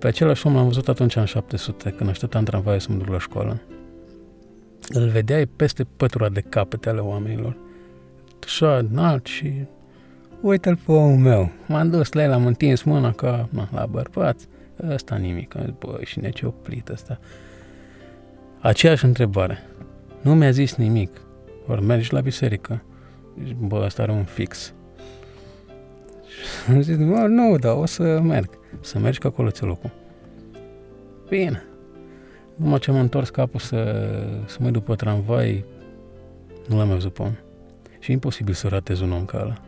Pe 0.05 0.11
același 0.11 0.47
om 0.47 0.55
l-am 0.55 0.65
văzut 0.65 0.87
atunci 0.87 1.15
în 1.15 1.25
700, 1.25 1.89
când 1.89 2.09
așteptam 2.09 2.43
tramvaiul 2.43 2.79
să 2.79 2.87
mă 2.91 2.97
duc 2.97 3.07
la 3.07 3.19
școală. 3.19 3.61
Îl 4.89 5.07
vedeai 5.07 5.45
peste 5.45 5.83
pătura 5.83 6.29
de 6.29 6.41
capete 6.41 6.89
ale 6.89 6.99
oamenilor. 6.99 7.57
Așa, 8.43 8.77
înalt 8.77 9.25
și... 9.25 9.53
Uite-l 10.41 10.75
pe 10.75 10.91
omul 10.91 11.17
meu. 11.17 11.51
M-am 11.67 11.89
dus 11.89 12.11
la 12.11 12.23
el, 12.23 12.31
am 12.31 12.45
întins 12.45 12.83
mâna 12.83 13.11
ca 13.11 13.49
na, 13.51 13.69
la 13.71 13.85
bărbat. 13.85 14.37
Ăsta 14.89 15.15
nimic. 15.15 15.55
Am 15.55 15.61
zis, 15.61 15.73
bă, 15.79 15.99
și 16.03 16.19
ne 16.19 16.29
ce 16.29 16.45
oprit 16.45 16.89
ăsta. 16.89 17.19
Aceeași 18.59 19.05
întrebare. 19.05 19.57
Nu 20.21 20.35
mi-a 20.35 20.51
zis 20.51 20.75
nimic. 20.75 21.21
Ori 21.67 21.81
mergi 21.81 22.13
la 22.13 22.21
biserică. 22.21 22.83
Zici, 23.43 23.55
bă, 23.59 23.81
ăsta 23.85 24.01
are 24.01 24.11
un 24.11 24.23
fix. 24.23 24.73
Și 26.65 26.71
am 26.71 26.81
zis, 26.81 26.97
bă, 26.97 27.27
nu, 27.27 27.57
dar 27.57 27.75
o 27.75 27.85
să 27.85 28.19
merg. 28.19 28.49
Să 28.81 28.99
mergi 28.99 29.19
că 29.19 29.27
acolo 29.27 29.49
ți 29.49 29.63
locul. 29.63 29.91
Bine. 31.29 31.63
Numai 32.55 32.79
ce 32.79 32.91
am 32.91 32.99
întors 32.99 33.29
capul 33.29 33.59
să, 33.59 34.09
să 34.45 34.57
mă 34.59 34.69
după 34.69 34.95
tramvai, 34.95 35.65
nu 36.67 36.77
l-am 36.77 36.87
mai 36.87 36.95
văzut 36.95 37.13
pe 37.13 37.21
om. 37.21 37.31
Și 37.99 38.09
e 38.09 38.13
imposibil 38.13 38.53
să 38.53 38.67
ratezi 38.67 39.03
un 39.03 39.11
om 39.11 39.25
ca 39.25 39.39
ăla. 39.41 39.61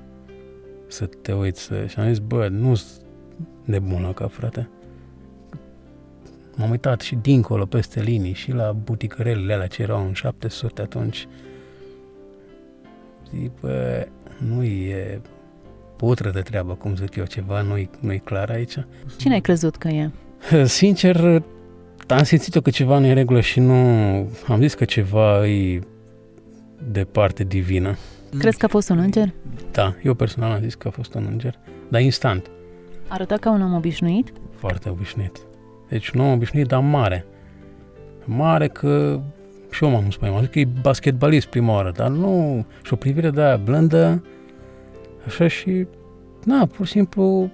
Să 0.87 1.05
te 1.05 1.33
uiți 1.33 1.61
să... 1.61 1.85
Și 1.85 1.99
am 1.99 2.07
zis, 2.07 2.19
bă, 2.19 2.47
nu 2.47 2.81
nebună 3.63 4.11
ca 4.11 4.27
frate. 4.27 4.69
M-am 6.55 6.69
uitat 6.69 7.01
și 7.01 7.15
dincolo, 7.15 7.65
peste 7.65 8.01
linii, 8.01 8.33
și 8.33 8.51
la 8.51 8.71
buticărelele 8.71 9.53
alea 9.53 9.67
ce 9.67 9.81
erau 9.81 10.05
în 10.05 10.13
700 10.13 10.81
atunci. 10.81 11.27
Zic, 13.35 13.51
bă, 13.59 14.07
nu 14.37 14.63
e... 14.63 15.21
putră 15.97 16.29
de 16.29 16.41
treabă, 16.41 16.73
cum 16.73 16.95
zic 16.95 17.15
eu, 17.15 17.25
ceva 17.25 17.61
nu-i, 17.61 17.89
nu-i 17.99 18.19
clar 18.19 18.49
aici. 18.49 18.77
Cine 19.17 19.33
ai 19.33 19.41
crezut 19.41 19.75
că 19.75 19.87
e? 19.87 20.09
Sincer, 20.65 21.43
am 22.07 22.23
simțit-o 22.23 22.61
că 22.61 22.69
ceva 22.69 22.97
nu 22.97 23.05
e 23.05 23.09
în 23.09 23.15
regulă 23.15 23.41
și 23.41 23.59
nu... 23.59 23.73
Am 24.47 24.59
zis 24.59 24.73
că 24.73 24.85
ceva 24.85 25.47
e 25.47 25.81
de 26.91 27.03
parte 27.03 27.43
divină. 27.43 27.97
Crezi 28.39 28.57
că 28.57 28.65
a 28.65 28.67
fost 28.67 28.89
un 28.89 28.97
înger? 28.97 29.33
Da, 29.71 29.95
eu 30.03 30.13
personal 30.13 30.51
am 30.51 30.61
zis 30.61 30.75
că 30.75 30.87
a 30.87 30.91
fost 30.91 31.13
un 31.13 31.27
înger, 31.31 31.59
dar 31.87 32.01
instant. 32.01 32.49
Arăta 33.07 33.37
ca 33.37 33.51
un 33.51 33.61
om 33.61 33.73
obișnuit? 33.73 34.31
Foarte 34.55 34.89
obișnuit. 34.89 35.37
Deci 35.89 36.09
un 36.09 36.21
om 36.21 36.31
obișnuit, 36.31 36.67
dar 36.67 36.81
mare. 36.81 37.25
Mare 38.25 38.67
că 38.67 39.19
și 39.71 39.83
eu 39.83 39.89
m-am 39.89 40.09
spus, 40.09 40.27
am 40.27 40.39
zis 40.39 40.49
că 40.49 40.59
e 40.59 40.67
basketbalist 40.81 41.47
prima 41.47 41.73
oară, 41.73 41.91
dar 41.95 42.09
nu, 42.09 42.65
și 42.83 42.93
o 42.93 42.95
privire 42.95 43.29
de 43.29 43.41
aia 43.41 43.57
blândă, 43.57 44.23
așa 45.27 45.47
și, 45.47 45.87
na, 46.43 46.65
pur 46.65 46.85
și 46.85 46.91
simplu, 46.91 47.49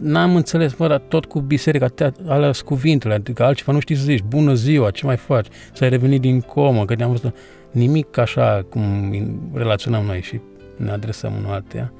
n-am 0.00 0.36
înțeles, 0.36 0.74
mă, 0.74 0.88
dar 0.88 0.98
tot 0.98 1.24
cu 1.24 1.40
biserica, 1.40 2.14
alea 2.26 2.50
cuvintele, 2.64 3.14
adică 3.14 3.44
altceva 3.44 3.72
nu 3.72 3.80
știi 3.80 3.94
să 3.94 4.04
zici, 4.04 4.22
bună 4.22 4.54
ziua, 4.54 4.90
ce 4.90 5.06
mai 5.06 5.16
faci, 5.16 5.46
să 5.72 5.84
ai 5.84 5.90
revenit 5.90 6.20
din 6.20 6.40
comă, 6.40 6.84
că 6.84 6.94
ne-am 6.94 7.10
văzut, 7.10 7.36
nimic 7.70 8.16
așa 8.16 8.66
cum 8.68 9.12
relaționăm 9.54 10.04
noi 10.04 10.22
și 10.22 10.40
ne 10.76 10.90
adresăm 10.90 11.32
unul 11.38 11.52
altuia. 11.52 11.92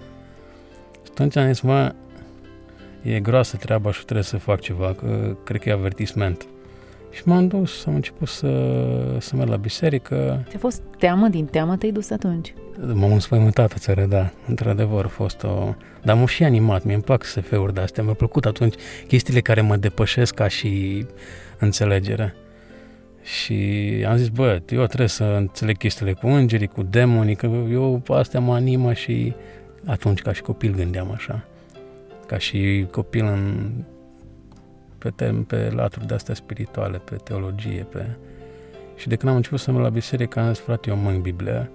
Și 1.05 1.11
atunci 1.11 1.37
am 1.37 1.47
zis, 1.47 1.61
mă, 1.61 1.95
e 3.03 3.21
groasă 3.21 3.57
treaba 3.57 3.93
și 3.93 4.05
trebuie 4.05 4.25
să 4.25 4.37
fac 4.37 4.61
ceva, 4.61 4.95
că 4.95 5.37
cred 5.45 5.61
că 5.61 5.69
e 5.69 5.73
avertisment. 5.73 6.47
Și 7.19 7.29
m-am 7.29 7.49
dus, 7.49 7.87
am 7.87 7.95
început 7.95 8.29
să, 8.29 8.49
să 9.19 9.37
merg 9.37 9.49
la 9.49 9.57
biserică. 9.57 10.45
Ți-a 10.49 10.59
fost 10.59 10.83
teamă 10.99 11.29
din 11.29 11.45
teamă 11.45 11.77
te-ai 11.77 11.93
dus 11.93 12.11
atunci? 12.11 12.55
M-am 12.93 13.13
înspăimântat 13.13 13.75
țară, 13.79 14.05
da. 14.05 14.31
Într-adevăr 14.47 15.05
a 15.05 15.09
fost 15.09 15.43
o... 15.43 15.75
Dar 16.03 16.17
m-am 16.17 16.27
și 16.27 16.45
animat, 16.45 16.85
mi-e 16.85 16.99
plac 16.99 17.25
SF-uri 17.25 17.75
de 17.75 17.81
astea. 17.81 18.03
Mi-a 18.03 18.13
plăcut 18.13 18.45
atunci 18.45 18.75
chestiile 19.07 19.41
care 19.41 19.61
mă 19.61 19.77
depășesc 19.77 20.35
ca 20.35 20.49
și 20.49 21.05
înțelegere. 21.59 22.35
Și 23.23 23.55
am 24.09 24.17
zis, 24.17 24.29
bă, 24.29 24.63
eu 24.69 24.87
trebuie 24.87 25.09
să 25.09 25.25
înțeleg 25.25 25.77
chestiile 25.77 26.13
cu 26.13 26.27
îngerii, 26.27 26.67
cu 26.67 26.83
demonii, 26.83 27.35
că 27.35 27.47
eu 27.71 28.03
astea 28.07 28.41
mă 28.41 28.55
animă 28.55 28.93
și 28.93 29.35
atunci 29.87 30.23
ca 30.23 30.33
și 30.33 30.43
copil 30.43 30.75
gândeam 30.75 31.11
așa. 31.11 31.45
Ca 32.27 32.39
și 32.39 32.87
copil 32.91 33.25
în 33.25 33.71
pe, 34.99 35.11
tem, 35.11 35.45
pe 35.45 35.71
laturi 35.71 36.07
de 36.07 36.15
astea 36.15 36.35
spirituale, 36.35 36.99
pe 36.99 37.17
teologie, 37.17 37.87
pe... 37.91 38.07
Și 38.97 39.09
de 39.09 39.17
când 39.17 39.31
am 39.31 39.37
început 39.37 39.61
să 39.61 39.71
merg 39.71 39.85
la 39.85 39.91
biserică, 39.91 40.41
am 40.41 40.53
zis, 40.53 40.63
frate, 40.63 40.91
eu 40.91 40.97
mă 40.97 41.11
în 41.11 41.21
Biblie, 41.21 41.71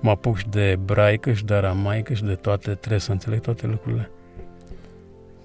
mă 0.00 0.10
apuc 0.10 0.36
și 0.36 0.48
de 0.48 0.70
ebraică 0.70 1.32
și 1.32 1.44
de 1.44 1.54
aramaică 1.54 2.14
și 2.14 2.24
de 2.24 2.34
toate, 2.34 2.74
trebuie 2.74 3.00
să 3.00 3.12
înțeleg 3.12 3.40
toate 3.40 3.66
lucrurile. 3.66 4.10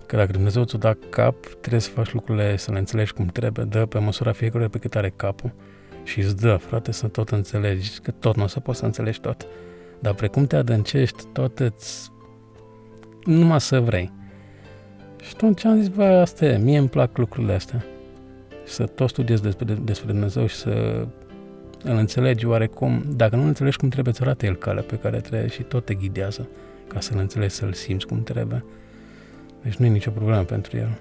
Că 0.05 0.15
dacă 0.15 0.31
Dumnezeu 0.31 0.63
ți-o 0.63 0.77
da 0.77 0.97
cap, 1.09 1.36
trebuie 1.45 1.81
să 1.81 1.89
faci 1.89 2.13
lucrurile, 2.13 2.57
să 2.57 2.71
le 2.71 2.77
înțelegi 2.77 3.13
cum 3.13 3.25
trebuie, 3.25 3.65
dă 3.65 3.86
pe 3.86 4.00
măsura 4.00 4.31
fiecare 4.31 4.67
pe 4.67 4.77
cât 4.77 4.95
are 4.95 5.13
capul 5.15 5.53
și 6.03 6.19
îți 6.19 6.36
dă, 6.36 6.55
frate, 6.55 6.91
să 6.91 7.07
tot 7.07 7.29
înțelegi, 7.29 8.00
că 8.00 8.12
tot 8.12 8.36
nu 8.36 8.43
o 8.43 8.47
să 8.47 8.59
poți 8.59 8.79
să 8.79 8.86
înțelegi 8.86 9.19
tot. 9.19 9.47
Dar 10.00 10.13
precum 10.13 10.45
te 10.45 10.55
adâncești, 10.55 11.24
tot 11.33 11.59
îți... 11.59 12.12
numai 13.24 13.62
să 13.62 13.79
vrei. 13.79 14.12
Și 15.27 15.34
atunci 15.34 15.65
am 15.65 15.77
zis, 15.79 15.88
bă, 15.88 16.03
asta 16.03 16.46
e, 16.46 16.57
mie 16.57 16.77
îmi 16.77 16.88
plac 16.88 17.17
lucrurile 17.17 17.53
astea. 17.53 17.86
Să 18.65 18.84
tot 18.84 19.10
studiez 19.10 19.39
despre, 19.39 19.77
despre 19.84 20.12
Dumnezeu 20.12 20.46
și 20.46 20.55
să 20.55 21.05
îl 21.84 21.98
înțelegi 21.98 22.46
oarecum. 22.46 23.03
Dacă 23.15 23.36
nu 23.36 23.43
înțelegi 23.43 23.77
cum 23.77 23.89
trebuie, 23.89 24.13
să 24.13 24.24
arate 24.24 24.46
El 24.46 24.55
calea 24.55 24.84
pe 24.84 24.96
care 24.96 25.19
trebuie 25.19 25.50
și 25.50 25.63
tot 25.63 25.86
te 25.86 25.93
ghidează 25.93 26.48
ca 26.88 27.00
să-L 27.00 27.17
înțelegi, 27.19 27.53
să-L 27.53 27.74
simți 27.74 28.05
cum 28.05 28.24
trebuie. 28.24 28.65
Deci 29.63 29.75
nu 29.75 29.86
e 29.86 29.89
nicio 29.89 30.10
problemă 30.10 30.41
pentru 30.41 30.77
El. 30.77 30.98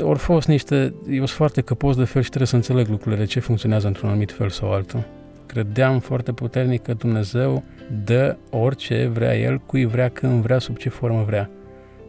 Ori 0.00 0.18
fost 0.18 0.48
niște, 0.48 0.94
eu 1.08 1.16
sunt 1.16 1.28
foarte 1.28 1.60
căpos 1.60 1.96
de 1.96 2.04
fel 2.04 2.22
și 2.22 2.28
trebuie 2.28 2.48
să 2.48 2.56
înțeleg 2.56 2.88
lucrurile, 2.88 3.20
de 3.20 3.26
ce 3.26 3.40
funcționează 3.40 3.86
într-un 3.86 4.08
anumit 4.08 4.32
fel 4.32 4.48
sau 4.48 4.72
altul. 4.72 5.04
Credeam 5.46 5.98
foarte 5.98 6.32
puternic 6.32 6.82
că 6.82 6.92
Dumnezeu 6.92 7.64
dă 8.04 8.36
orice 8.50 9.06
vrea 9.06 9.38
El, 9.38 9.58
cui 9.58 9.84
vrea, 9.84 10.08
când 10.08 10.42
vrea, 10.42 10.58
sub 10.58 10.76
ce 10.76 10.88
formă 10.88 11.22
vrea 11.26 11.50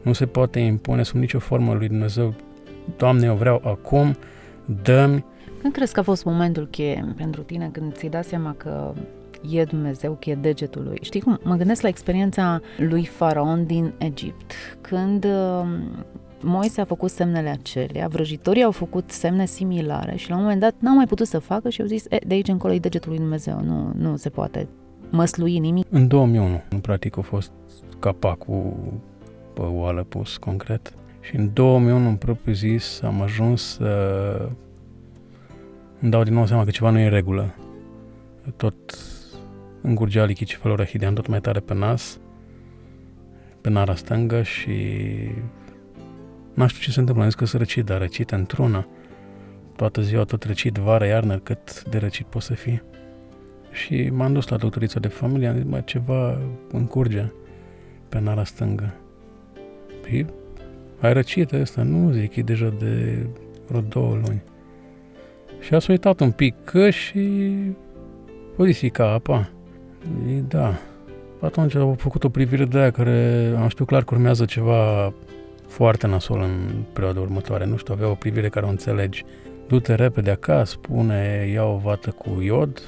nu 0.06 0.14
se 0.14 0.26
poate 0.26 0.60
impune 0.60 1.04
sub 1.04 1.16
nicio 1.16 1.40
formă 1.40 1.74
lui 1.74 1.88
Dumnezeu. 1.88 2.34
Doamne, 2.98 3.26
eu 3.26 3.36
vreau 3.36 3.62
acum, 3.64 4.16
dă-mi. 4.84 5.26
Când 5.62 5.74
crezi 5.74 5.94
că 5.94 6.00
a 6.00 6.04
fost 6.04 6.26
momentul 6.26 6.68
cheie 6.68 7.14
pentru 7.18 7.42
tine 7.42 7.70
când 7.72 7.94
ți-ai 7.94 8.12
dat 8.12 8.26
seama 8.26 8.54
că 8.58 8.94
e 9.50 9.64
Dumnezeu, 9.64 10.18
că 10.20 10.30
e 10.30 10.36
degetul 10.36 10.84
lui? 10.84 10.98
Știi 11.02 11.22
cum? 11.22 11.40
Mă 11.44 11.56
gândesc 11.56 11.82
la 11.82 11.88
experiența 11.88 12.62
lui 12.78 13.06
Faraon 13.06 13.66
din 13.66 13.94
Egipt, 13.98 14.54
când 14.82 15.26
um, 15.26 16.06
Moise 16.42 16.82
a 16.82 16.86
făcut 16.86 17.10
semnele 17.10 17.50
acelea, 17.50 18.08
vrăjitorii 18.08 18.64
au 18.64 18.72
făcut 18.72 19.12
semne 19.12 19.46
similare 19.46 20.16
și 20.16 20.30
la 20.30 20.36
un 20.36 20.42
moment 20.42 20.60
dat 20.60 20.76
n-au 20.80 20.96
mai 20.96 21.06
putut 21.06 21.28
să 21.28 21.40
facă 21.40 21.70
și 21.70 21.82
au 21.82 21.88
zis, 21.88 22.06
e, 22.10 22.18
de 22.28 22.34
aici 22.34 22.48
încolo 22.48 22.74
e 22.74 22.80
degetul 22.80 23.10
lui 23.10 23.20
Dumnezeu, 23.20 23.62
nu, 23.62 23.92
nu 23.98 24.16
se 24.16 24.30
poate 24.30 24.68
măslui 25.10 25.60
nimic. 25.60 25.88
În 25.90 26.08
2001, 26.08 26.62
în 26.70 26.80
practic, 26.80 27.18
a 27.18 27.22
fost 27.22 27.52
capacul 28.00 28.74
pe 29.56 29.62
oală 29.62 30.04
pus 30.04 30.38
concret. 30.38 30.94
Și 31.22 31.36
în 31.36 31.54
2001, 31.54 32.08
în 32.08 32.16
propriu 32.16 32.54
zis, 32.54 33.02
am 33.02 33.22
ajuns 33.22 33.62
să 33.76 34.50
îmi 36.00 36.12
dau 36.12 36.24
din 36.24 36.34
nou 36.34 36.46
seama 36.46 36.64
că 36.64 36.70
ceva 36.72 36.90
nu 36.90 37.00
e 37.00 37.04
în 37.04 37.10
regulă. 37.10 37.56
Tot 38.56 38.76
îngurgea 39.82 40.26
lichicefalorahidea 40.26 41.12
tot 41.12 41.28
mai 41.28 41.42
tare 41.42 41.60
pe 41.60 41.74
nas, 41.74 42.20
pe 43.62 43.70
nara 43.70 43.96
stângă 43.96 44.42
și 44.42 44.98
nu 46.54 46.68
știu 46.68 46.82
ce 46.82 46.92
se 46.92 47.00
întâmplă, 47.00 47.24
am 47.24 47.30
zis 47.30 47.40
că 47.40 47.46
să 47.46 47.58
răcit, 47.58 47.86
dar 47.86 48.00
răcit 48.00 48.32
într-una. 48.32 48.88
Toată 49.76 50.02
ziua 50.02 50.24
tot 50.24 50.44
răcit, 50.44 50.76
vară, 50.76 51.06
iarnă, 51.06 51.38
cât 51.38 51.84
de 51.84 51.98
răcit 51.98 52.26
poți 52.26 52.46
să 52.46 52.54
fii. 52.54 52.82
Și 53.72 54.10
m-am 54.14 54.34
dus 54.34 54.48
la 54.48 54.58
doctorița 54.58 55.00
de 55.00 55.08
familie, 55.08 55.48
am 55.48 55.56
zis, 55.56 55.66
mă, 55.66 55.82
ceva 55.82 56.38
încurge 56.72 57.32
pe 58.10 58.20
nara 58.20 58.44
stângă. 58.44 58.94
Păi, 60.10 60.26
ai 61.00 61.14
răcit 61.14 61.52
ăsta? 61.52 61.84
Nu, 61.84 62.12
zic, 62.12 62.36
e 62.36 62.42
deja 62.42 62.74
de 62.80 63.26
vreo 63.68 63.82
două 63.82 64.14
luni. 64.14 64.42
Și 65.60 65.74
a 65.74 65.80
uitat 65.88 66.20
un 66.20 66.32
pic 66.32 66.56
căș 66.64 67.12
și 68.72 68.90
ca 68.90 69.12
apa. 69.12 69.50
E, 70.30 70.40
da. 70.48 70.74
Atunci 71.40 71.76
au 71.76 71.96
făcut 71.98 72.24
o 72.24 72.30
privire 72.30 72.66
de 72.66 72.78
aia 72.78 72.92
care 72.92 73.52
am 73.58 73.68
știut 73.68 73.88
clar 73.88 74.04
că 74.04 74.16
urmează 74.16 74.46
ceva 74.46 75.14
foarte 75.68 76.08
nasol 76.08 76.42
în 76.42 76.84
perioada 76.94 77.20
următoare. 77.20 77.66
Nu 77.66 77.78
știu, 77.78 77.94
avea 77.94 78.10
o 78.10 78.14
privire 78.14 78.50
care 78.50 78.66
o 78.66 78.70
înțelegi. 78.70 79.26
Du-te 79.68 79.96
repede 79.96 80.32
acasă, 80.32 80.78
pune, 80.78 81.50
ia 81.54 81.64
o 81.64 81.78
vată 81.78 82.10
cu 82.10 82.42
iod 82.42 82.82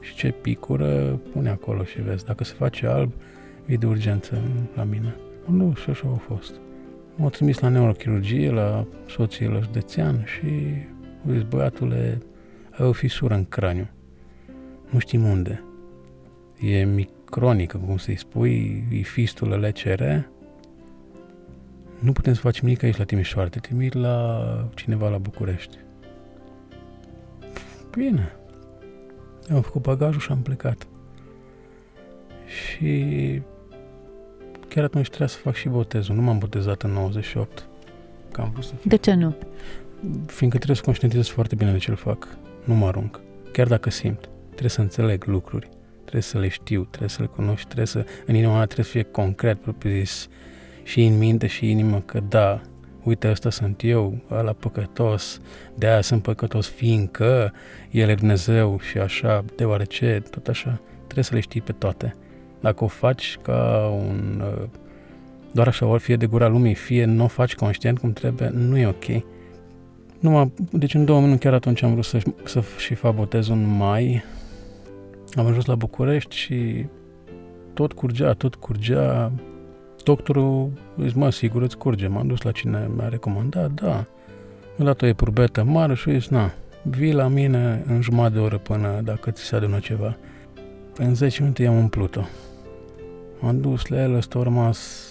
și 0.00 0.14
ce 0.14 0.34
picură, 0.40 1.20
pune 1.32 1.50
acolo 1.50 1.84
și 1.84 2.02
vezi. 2.02 2.24
Dacă 2.24 2.44
se 2.44 2.54
face 2.58 2.86
alb, 2.86 3.12
e 3.66 3.74
de 3.74 3.86
urgență 3.86 4.42
la 4.74 4.82
mine. 4.82 5.14
Nu, 5.46 5.74
și 5.74 5.90
așa 5.90 6.08
a 6.14 6.16
fost. 6.16 6.52
M-au 7.16 7.30
trimis 7.30 7.58
la 7.58 7.68
neurochirurgie, 7.68 8.50
la 8.50 8.86
soție 9.08 9.48
la 9.48 9.60
județean 9.60 10.24
și 10.24 10.48
au 11.26 11.32
zis, 11.32 11.42
băiatule, 11.42 12.22
ai 12.70 12.86
o 12.86 12.92
fisură 12.92 13.34
în 13.34 13.44
craniu. 13.44 13.88
Nu 14.90 14.98
știm 14.98 15.24
unde. 15.24 15.64
E 16.60 16.84
micronică, 16.84 17.78
cum 17.78 17.96
să-i 17.96 18.16
spui, 18.16 18.84
e 18.90 19.02
fistulă 19.02 19.56
LCR. 19.56 20.02
Nu 21.98 22.12
putem 22.12 22.32
să 22.32 22.40
facem 22.40 22.64
nimic 22.64 22.82
aici 22.82 22.96
la 22.96 23.04
Timișoara, 23.04 23.48
te 23.48 23.58
trimit 23.58 23.92
la 23.92 24.68
cineva 24.74 25.08
la 25.08 25.18
București. 25.18 25.78
Bine. 27.90 28.32
Am 29.52 29.60
făcut 29.60 29.82
bagajul 29.82 30.20
și 30.20 30.30
am 30.30 30.42
plecat. 30.42 30.86
Și 32.46 33.42
chiar 34.70 34.84
atunci 34.84 35.06
trebuia 35.06 35.28
să 35.28 35.36
fac 35.36 35.54
și 35.54 35.68
botezul. 35.68 36.14
Nu 36.14 36.22
m-am 36.22 36.38
botezat 36.38 36.82
în 36.82 36.90
98. 36.90 37.66
Că 38.32 38.40
am 38.40 38.50
vrut 38.52 38.64
să 38.64 38.72
De 38.82 38.96
ce 38.96 39.14
nu? 39.14 39.34
Fiindcă 40.26 40.56
trebuie 40.56 40.76
să 40.76 40.82
conștientizez 40.82 41.26
foarte 41.26 41.54
bine 41.54 41.72
de 41.72 41.78
ce 41.78 41.90
îl 41.90 41.96
fac. 41.96 42.28
Nu 42.64 42.74
mă 42.74 42.86
arunc. 42.86 43.20
Chiar 43.52 43.66
dacă 43.66 43.90
simt. 43.90 44.28
Trebuie 44.48 44.70
să 44.70 44.80
înțeleg 44.80 45.24
lucruri. 45.24 45.68
Trebuie 46.00 46.22
să 46.22 46.38
le 46.38 46.48
știu, 46.48 46.84
trebuie 46.84 47.08
să 47.08 47.22
le 47.22 47.26
cunosc, 47.26 47.64
trebuie 47.64 47.86
să, 47.86 48.04
în 48.26 48.34
inima 48.34 48.56
mea 48.56 48.64
trebuie 48.64 48.84
să 48.84 48.90
fie 48.90 49.02
concret, 49.02 49.60
propriu 49.60 49.98
zis, 49.98 50.28
și 50.82 51.04
în 51.04 51.18
minte 51.18 51.46
și 51.46 51.70
inimă 51.70 52.00
că 52.00 52.20
da, 52.28 52.60
uite, 53.02 53.30
ăsta 53.30 53.50
sunt 53.50 53.80
eu, 53.84 54.20
ăla 54.30 54.52
păcătos, 54.52 55.40
de 55.74 55.86
aia 55.86 56.00
sunt 56.00 56.22
păcătos, 56.22 56.68
fiindcă 56.68 57.52
El 57.90 58.08
e 58.08 58.14
Dumnezeu 58.14 58.80
și 58.80 58.98
așa, 58.98 59.44
deoarece, 59.56 60.22
tot 60.30 60.46
așa, 60.46 60.80
trebuie 61.04 61.24
să 61.24 61.34
le 61.34 61.40
știi 61.40 61.60
pe 61.60 61.72
toate. 61.72 62.14
Dacă 62.60 62.84
o 62.84 62.86
faci 62.86 63.38
ca 63.42 63.90
un... 63.96 64.42
Uh, 64.42 64.68
doar 65.52 65.66
așa, 65.66 65.86
ori 65.86 66.02
fie 66.02 66.16
de 66.16 66.26
gura 66.26 66.48
lumii, 66.48 66.74
fie 66.74 67.04
nu 67.04 67.24
o 67.24 67.26
faci 67.26 67.54
conștient 67.54 67.98
cum 67.98 68.12
trebuie, 68.12 68.50
nu 68.54 68.78
e 68.78 68.86
ok. 68.86 69.22
Numai, 70.20 70.52
deci 70.70 70.94
în 70.94 71.04
2000 71.04 71.38
chiar 71.38 71.52
atunci 71.54 71.82
am 71.82 71.92
vrut 71.92 72.04
să, 72.04 72.22
să 72.44 72.62
și 72.78 72.94
fac 72.94 73.14
botezul 73.14 73.54
în 73.54 73.76
mai. 73.76 74.24
Am 75.34 75.46
ajuns 75.46 75.64
la 75.64 75.74
București 75.74 76.36
și 76.36 76.86
tot 77.74 77.92
curgea, 77.92 78.32
tot 78.32 78.54
curgea. 78.54 79.32
doctorul 80.04 80.70
zice, 81.02 81.18
mă, 81.18 81.30
sigur 81.30 81.62
îți 81.62 81.76
curge. 81.76 82.06
M-am 82.06 82.26
dus 82.26 82.42
la 82.42 82.50
cine 82.50 82.90
mi-a 82.96 83.08
recomandat, 83.08 83.70
da. 83.70 84.04
Mi-a 84.76 84.86
dat 84.86 85.02
o 85.02 85.06
epurbetă 85.06 85.62
mare 85.62 85.94
și 85.94 86.10
zis, 86.12 86.28
na, 86.28 86.52
vii 86.82 87.12
la 87.12 87.28
mine 87.28 87.84
în 87.86 88.00
jumătate 88.00 88.34
de 88.34 88.40
oră 88.40 88.58
până 88.58 89.00
dacă 89.04 89.30
ți 89.30 89.42
se 89.42 89.56
adună 89.56 89.78
ceva. 89.78 90.16
În 90.96 91.14
10 91.14 91.42
minute 91.42 91.62
i-am 91.62 91.76
umplut-o. 91.76 92.20
M-am 93.40 93.60
dus 93.60 93.86
la 93.86 94.02
el, 94.02 94.14
ăsta 94.14 94.38
a 94.38 94.42
rămas 94.42 95.08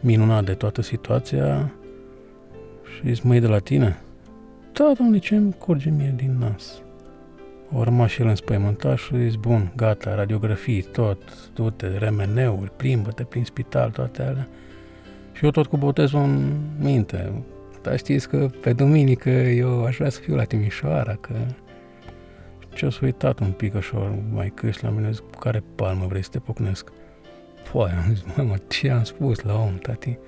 minunat 0.00 0.44
de 0.44 0.54
toată 0.54 0.82
situația 0.82 1.72
și 2.94 3.00
zis, 3.04 3.20
măi, 3.20 3.40
de 3.40 3.46
la 3.46 3.58
tine? 3.58 4.00
Da, 4.72 4.92
domnule, 4.96 5.18
ce 5.18 5.36
îmi 5.36 5.54
curge 5.58 5.90
mie 5.90 6.14
din 6.16 6.36
nas? 6.38 6.82
O 7.72 7.82
rămas 7.82 8.10
și 8.10 8.20
el 8.20 8.26
înspăimântat 8.26 8.98
și 8.98 9.22
zis, 9.22 9.34
bun, 9.34 9.72
gata, 9.76 10.14
radiografii, 10.14 10.82
tot, 10.82 11.18
du-te, 11.54 11.86
remeneuri, 11.86 12.70
plimbă-te 12.76 13.22
prin 13.22 13.44
spital, 13.44 13.90
toate 13.90 14.22
alea. 14.22 14.48
Și 15.32 15.44
eu 15.44 15.50
tot 15.50 15.66
cu 15.66 15.76
botezul 15.76 16.20
în 16.20 16.52
minte. 16.80 17.32
Dar 17.82 17.98
știți 17.98 18.28
că 18.28 18.48
pe 18.60 18.72
duminică 18.72 19.30
eu 19.30 19.84
aș 19.84 19.96
vrea 19.96 20.10
să 20.10 20.20
fiu 20.20 20.34
la 20.34 20.44
Timișoara, 20.44 21.14
că 21.14 21.34
ce-o 22.74 22.90
să 22.90 22.98
uitat 23.02 23.38
un 23.38 23.50
pic 23.50 23.74
așa, 23.74 24.18
mai 24.32 24.52
câști 24.54 24.84
la 24.84 24.90
mine, 24.90 25.10
zic, 25.10 25.22
cu 25.30 25.38
care 25.38 25.62
palmă 25.74 26.06
vrei 26.06 26.24
să 26.24 26.30
te 26.30 26.38
pocnesc? 26.38 26.92
Păi, 27.72 27.90
am 27.90 28.14
zis, 28.14 28.22
mă, 28.36 28.42
mă, 28.42 28.56
ce 28.68 28.90
am 28.90 29.02
spus 29.02 29.40
la 29.40 29.54
om, 29.54 29.76
tati? 29.76 30.18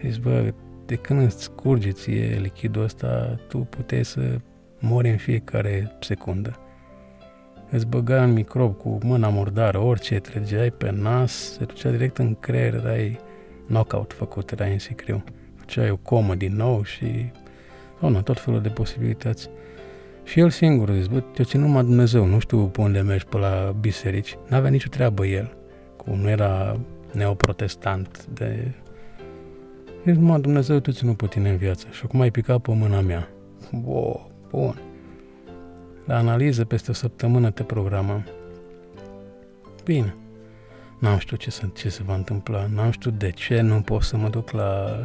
Zici, 0.00 0.18
bă, 0.18 0.52
de 0.86 0.94
când 0.94 1.22
îți 1.22 1.50
curge 1.54 1.90
ție 1.90 2.38
lichidul 2.42 2.82
ăsta, 2.82 3.38
tu 3.48 3.58
puteai 3.58 4.04
să 4.04 4.38
mori 4.78 5.10
în 5.10 5.16
fiecare 5.16 5.96
secundă. 6.00 6.58
Îți 7.70 7.86
băga 7.86 8.22
în 8.22 8.32
microb 8.32 8.76
cu 8.76 8.98
mâna 9.02 9.28
murdară, 9.28 9.78
orice 9.78 10.18
trăgeai 10.18 10.70
pe 10.70 10.90
nas, 10.90 11.32
se 11.32 11.64
ducea 11.64 11.90
direct 11.90 12.18
în 12.18 12.34
creier, 12.34 12.74
erai 12.74 13.18
knockout 13.66 14.12
făcut, 14.12 14.50
erai 14.50 14.72
în 14.72 14.78
sicriu. 14.78 15.24
Făceai 15.56 15.90
o 15.90 15.96
comă 15.96 16.34
din 16.34 16.56
nou 16.56 16.82
și, 16.82 17.30
sau 18.00 18.08
nu, 18.08 18.22
tot 18.22 18.40
felul 18.40 18.60
de 18.60 18.68
posibilități. 18.68 19.48
Și 20.24 20.40
el 20.40 20.50
singur 20.50 20.90
zis, 20.90 21.06
bă, 21.06 21.20
te-o 21.20 21.44
ținut 21.44 21.66
numai 21.66 21.82
Dumnezeu, 21.82 22.26
nu 22.26 22.38
știu 22.38 22.66
pe 22.66 22.80
unde 22.80 23.00
mergi 23.00 23.26
pe 23.26 23.38
la 23.38 23.74
biserici. 23.80 24.38
N-avea 24.48 24.70
nicio 24.70 24.88
treabă 24.88 25.26
el, 25.26 25.56
cum 26.04 26.18
nu 26.18 26.28
era 26.28 26.80
neoprotestant 27.12 28.26
de... 28.26 28.72
Zic, 30.06 30.16
mă, 30.16 30.38
Dumnezeu 30.38 30.78
te 30.78 30.92
ținut 30.92 31.16
pe 31.16 31.26
tine 31.26 31.50
în 31.50 31.56
viață 31.56 31.86
și 31.90 32.00
acum 32.04 32.20
ai 32.20 32.30
picat 32.30 32.58
pe 32.58 32.72
mâna 32.74 33.00
mea. 33.00 33.28
Wow, 33.84 34.30
bun. 34.50 34.80
La 36.04 36.16
analiză 36.16 36.64
peste 36.64 36.90
o 36.90 36.94
săptămână 36.94 37.50
te 37.50 37.62
programăm. 37.62 38.26
Bine. 39.84 40.14
N-am 40.98 41.18
știut 41.18 41.40
ce, 41.40 41.50
să, 41.50 41.62
ce 41.74 41.88
se 41.88 42.02
va 42.06 42.14
întâmpla, 42.14 42.66
n-am 42.74 42.90
știut 42.90 43.18
de 43.18 43.30
ce 43.30 43.60
nu 43.60 43.80
pot 43.80 44.02
să 44.02 44.16
mă 44.16 44.28
duc 44.28 44.50
la... 44.50 44.98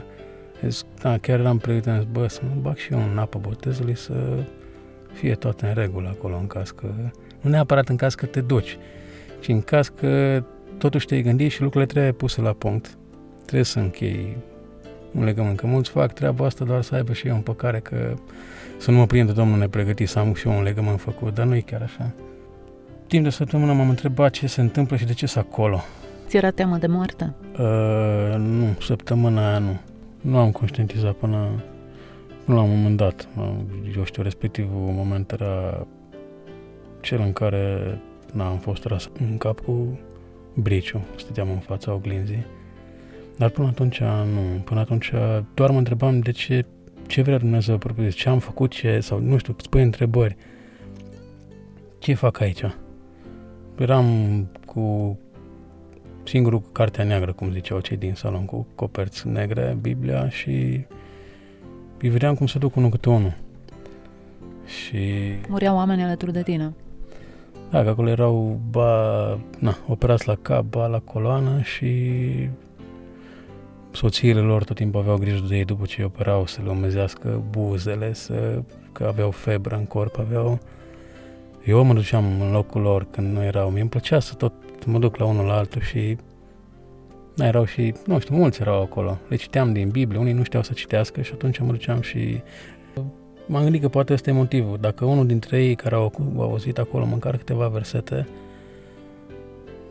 Zic, 0.68 0.86
da, 1.02 1.18
chiar 1.18 1.40
eram 1.40 1.58
pregătit, 1.58 2.08
bă, 2.08 2.28
să 2.28 2.42
mă 2.44 2.62
bag 2.62 2.78
și 2.78 2.94
eu 2.94 3.00
în 3.12 3.18
apă 3.18 3.40
botezului 3.40 3.96
să 3.96 4.44
fie 5.14 5.36
toate 5.36 5.66
în 5.66 5.74
regulă 5.74 6.08
acolo 6.08 6.38
în 6.38 6.48
caz 6.48 6.70
că... 6.70 6.88
Nu 7.42 7.50
neapărat 7.50 7.90
în 7.90 7.96
caz 7.96 8.16
că 8.16 8.26
te 8.26 8.42
duci, 8.42 8.78
ci 9.40 9.48
în 9.48 9.62
caz 9.62 9.88
că 9.88 10.44
totuși 10.80 11.06
te-ai 11.06 11.22
gândit 11.22 11.52
și 11.52 11.62
lucrurile 11.62 11.92
trebuie 11.92 12.12
puse 12.12 12.42
la 12.42 12.54
punct. 12.54 12.98
Trebuie 13.40 13.64
să 13.64 13.80
închei 13.80 14.38
un 15.12 15.24
legământ, 15.24 15.58
că 15.58 15.68
mulți 15.68 15.90
fac 15.90 16.14
treaba 16.14 16.46
asta 16.46 16.66
doar 16.66 16.82
să 16.82 16.96
aibă 16.96 17.14
și 17.14 17.28
eu 17.28 17.36
împăcare 17.36 17.80
că 17.80 18.14
să 18.78 18.92
nu 18.92 18.98
mă 18.98 19.06
prindă 19.06 19.32
Domnul 19.32 19.58
nepregătit 19.58 20.10
să 20.10 20.20
am 20.20 20.34
și 20.34 20.48
eu 20.48 20.58
un 20.58 20.64
legământ 20.64 21.00
făcut, 21.00 21.34
dar 21.34 21.46
nu 21.46 21.56
e 21.56 21.60
chiar 21.60 21.82
așa. 21.82 22.12
Timp 23.08 23.24
de 23.24 23.30
săptămână 23.30 23.74
m-am 23.74 23.90
întrebat 23.90 24.32
ce 24.32 24.48
se 24.48 24.62
întâmplă 24.62 24.96
și 24.96 25.06
de 25.06 25.14
ce 25.14 25.26
sunt 25.26 25.46
acolo. 25.52 25.82
Ți 26.28 26.38
era 26.38 26.52
teamă 26.52 26.78
de 26.78 26.88
moarte? 26.88 27.34
Uh, 27.52 28.36
nu, 28.38 28.78
săptămâna 28.82 29.50
aia 29.50 29.60
nu. 29.60 29.80
Nu 30.22 30.38
am 30.38 30.52
conștientizat 30.52 31.14
până, 31.14 31.64
până 32.46 32.58
la 32.58 32.64
un 32.64 32.70
moment 32.70 32.98
dat. 32.98 33.28
Eu 33.98 34.04
știu, 34.04 34.24
respectivul 34.24 34.92
moment 34.94 35.32
era 35.32 35.88
cel 37.02 37.20
în 37.20 37.34
care 37.34 37.98
n 38.32 38.40
am 38.40 38.58
fost 38.58 38.86
ras 38.86 39.10
în 39.20 39.38
cap 39.38 39.60
cu 39.60 40.00
briciu. 40.54 41.02
Stăteam 41.16 41.50
în 41.50 41.60
fața 41.60 41.94
oglinzii. 41.94 42.46
Dar 43.38 43.50
până 43.50 43.68
atunci 43.68 44.00
nu. 44.00 44.62
Până 44.64 44.80
atunci 44.80 45.12
doar 45.54 45.72
mă 45.72 45.78
întrebam 45.78 46.20
de 46.20 46.32
ce, 46.32 46.66
ce 47.08 47.22
vrea 47.22 47.38
Dumnezeu 47.38 47.78
propriu, 47.78 48.10
ce 48.10 48.30
am 48.30 48.40
făcut, 48.40 48.72
ce, 48.72 49.00
sau 49.00 49.20
nu 49.20 49.38
știu, 49.38 49.54
îți 49.58 49.70
pui 49.70 49.82
întrebări. 49.82 50.36
Ce 52.00 52.14
fac 52.14 52.40
aici? 52.40 52.64
Eram 53.78 54.06
cu 54.66 55.18
singurul 56.24 56.60
cu 56.60 56.70
cartea 56.72 57.04
neagră, 57.04 57.34
cum 57.34 57.52
ziceau 57.52 57.80
cei 57.80 57.98
din 57.98 58.14
salon, 58.14 58.46
cu 58.46 58.68
coperți 58.76 59.28
negre, 59.28 59.78
Biblia 59.82 60.30
și 60.30 60.86
îi 62.02 62.10
vedeam 62.10 62.36
cum 62.36 62.48
se 62.48 62.58
duc 62.58 62.76
unul 62.76 62.90
câte 62.90 63.10
unul. 63.10 63.38
Și... 64.66 64.98
Mureau 65.48 65.76
oameni 65.76 66.04
alături 66.04 66.34
de 66.34 66.44
tine. 66.44 66.74
Da, 67.70 67.84
că 67.84 67.90
acolo 67.90 68.10
erau 68.10 68.60
ba, 68.70 69.40
na, 69.60 69.78
operați 69.88 70.28
la 70.28 70.36
cap, 70.42 70.64
ba 70.64 70.88
la 70.88 71.00
coloană 71.00 71.62
și 71.62 72.00
soțiile 73.92 74.40
lor 74.40 74.64
tot 74.64 74.76
timpul 74.76 75.00
aveau 75.00 75.18
grijă 75.18 75.46
de 75.48 75.58
ei 75.58 75.66
după 75.66 75.86
ce 75.86 75.96
îi 76.00 76.06
operau 76.06 76.46
să 76.46 76.62
le 76.64 76.70
umezească 76.70 77.44
buzele, 77.50 78.14
să, 78.14 78.62
că 78.92 79.04
aveau 79.04 79.32
febră 79.32 79.76
în 79.76 79.86
corp, 79.86 80.20
aveau... 80.20 80.60
Eu 81.66 81.84
mă 81.84 81.94
duceam 81.94 82.42
în 82.42 82.52
locul 82.52 82.82
lor 82.82 83.08
când 83.12 83.34
nu 83.34 83.44
erau. 83.44 83.70
Mie 83.70 83.82
îmi 83.82 83.90
plăcea 83.90 84.20
să 84.20 84.34
tot 84.34 84.54
mă 84.86 85.00
duc 85.00 85.16
la 85.16 85.26
unul 85.26 85.46
la 85.46 85.54
altul 85.54 85.82
și 85.82 86.18
na, 87.36 87.46
erau 87.46 87.66
și, 87.66 87.94
nu 88.06 88.20
știu, 88.20 88.36
mulți 88.36 88.62
erau 88.62 88.82
acolo. 88.82 89.18
Le 89.28 89.36
citeam 89.36 89.74
din 89.74 89.90
Biblie, 89.90 90.20
unii 90.20 90.34
nu 90.34 90.44
știau 90.44 90.64
să 90.64 90.74
citească 90.74 91.22
și 91.22 91.32
atunci 91.34 91.60
mă 91.60 91.72
duceam 91.72 92.02
și 92.02 92.42
m-am 93.50 93.64
gândit 93.64 93.82
că 93.82 93.90
poate 93.90 94.14
ăsta 94.14 94.30
e 94.30 94.34
motivul. 94.34 94.78
Dacă 94.82 95.06
unul 95.06 95.28
dintre 95.28 95.64
ei 95.64 95.76
care 95.76 95.96
au, 95.96 96.14
au 96.38 96.42
auzit 96.42 96.78
acolo 96.78 97.06
măcar 97.06 97.38
câteva 97.38 97.68
versete, 97.68 98.28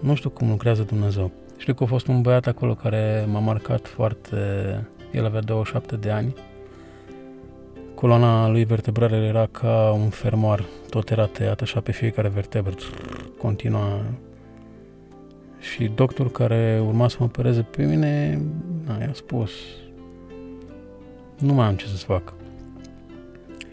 nu 0.00 0.14
știu 0.14 0.30
cum 0.30 0.48
lucrează 0.48 0.82
Dumnezeu. 0.82 1.30
Știu 1.56 1.74
că 1.74 1.82
a 1.82 1.86
fost 1.86 2.06
un 2.06 2.20
băiat 2.20 2.46
acolo 2.46 2.74
care 2.74 3.24
m-a 3.30 3.38
marcat 3.38 3.86
foarte... 3.86 4.36
El 5.12 5.24
avea 5.24 5.40
27 5.40 5.96
de 5.96 6.10
ani. 6.10 6.34
Coloana 7.94 8.48
lui 8.48 8.64
vertebrală 8.64 9.16
era 9.16 9.46
ca 9.46 9.90
un 9.92 10.08
fermoar. 10.08 10.64
Tot 10.90 11.10
era 11.10 11.26
tăiat 11.26 11.60
așa 11.60 11.80
pe 11.80 11.92
fiecare 11.92 12.28
vertebră. 12.28 12.74
Continua. 13.38 14.00
Și 15.58 15.90
doctorul 15.94 16.30
care 16.30 16.82
urma 16.86 17.08
să 17.08 17.16
mă 17.18 17.24
opereze 17.24 17.62
pe 17.62 17.84
mine, 17.84 18.42
na, 18.86 18.98
i-a 19.00 19.12
spus 19.12 19.50
nu 21.38 21.52
mai 21.52 21.66
am 21.66 21.74
ce 21.74 21.86
să-ți 21.86 22.04
fac. 22.04 22.32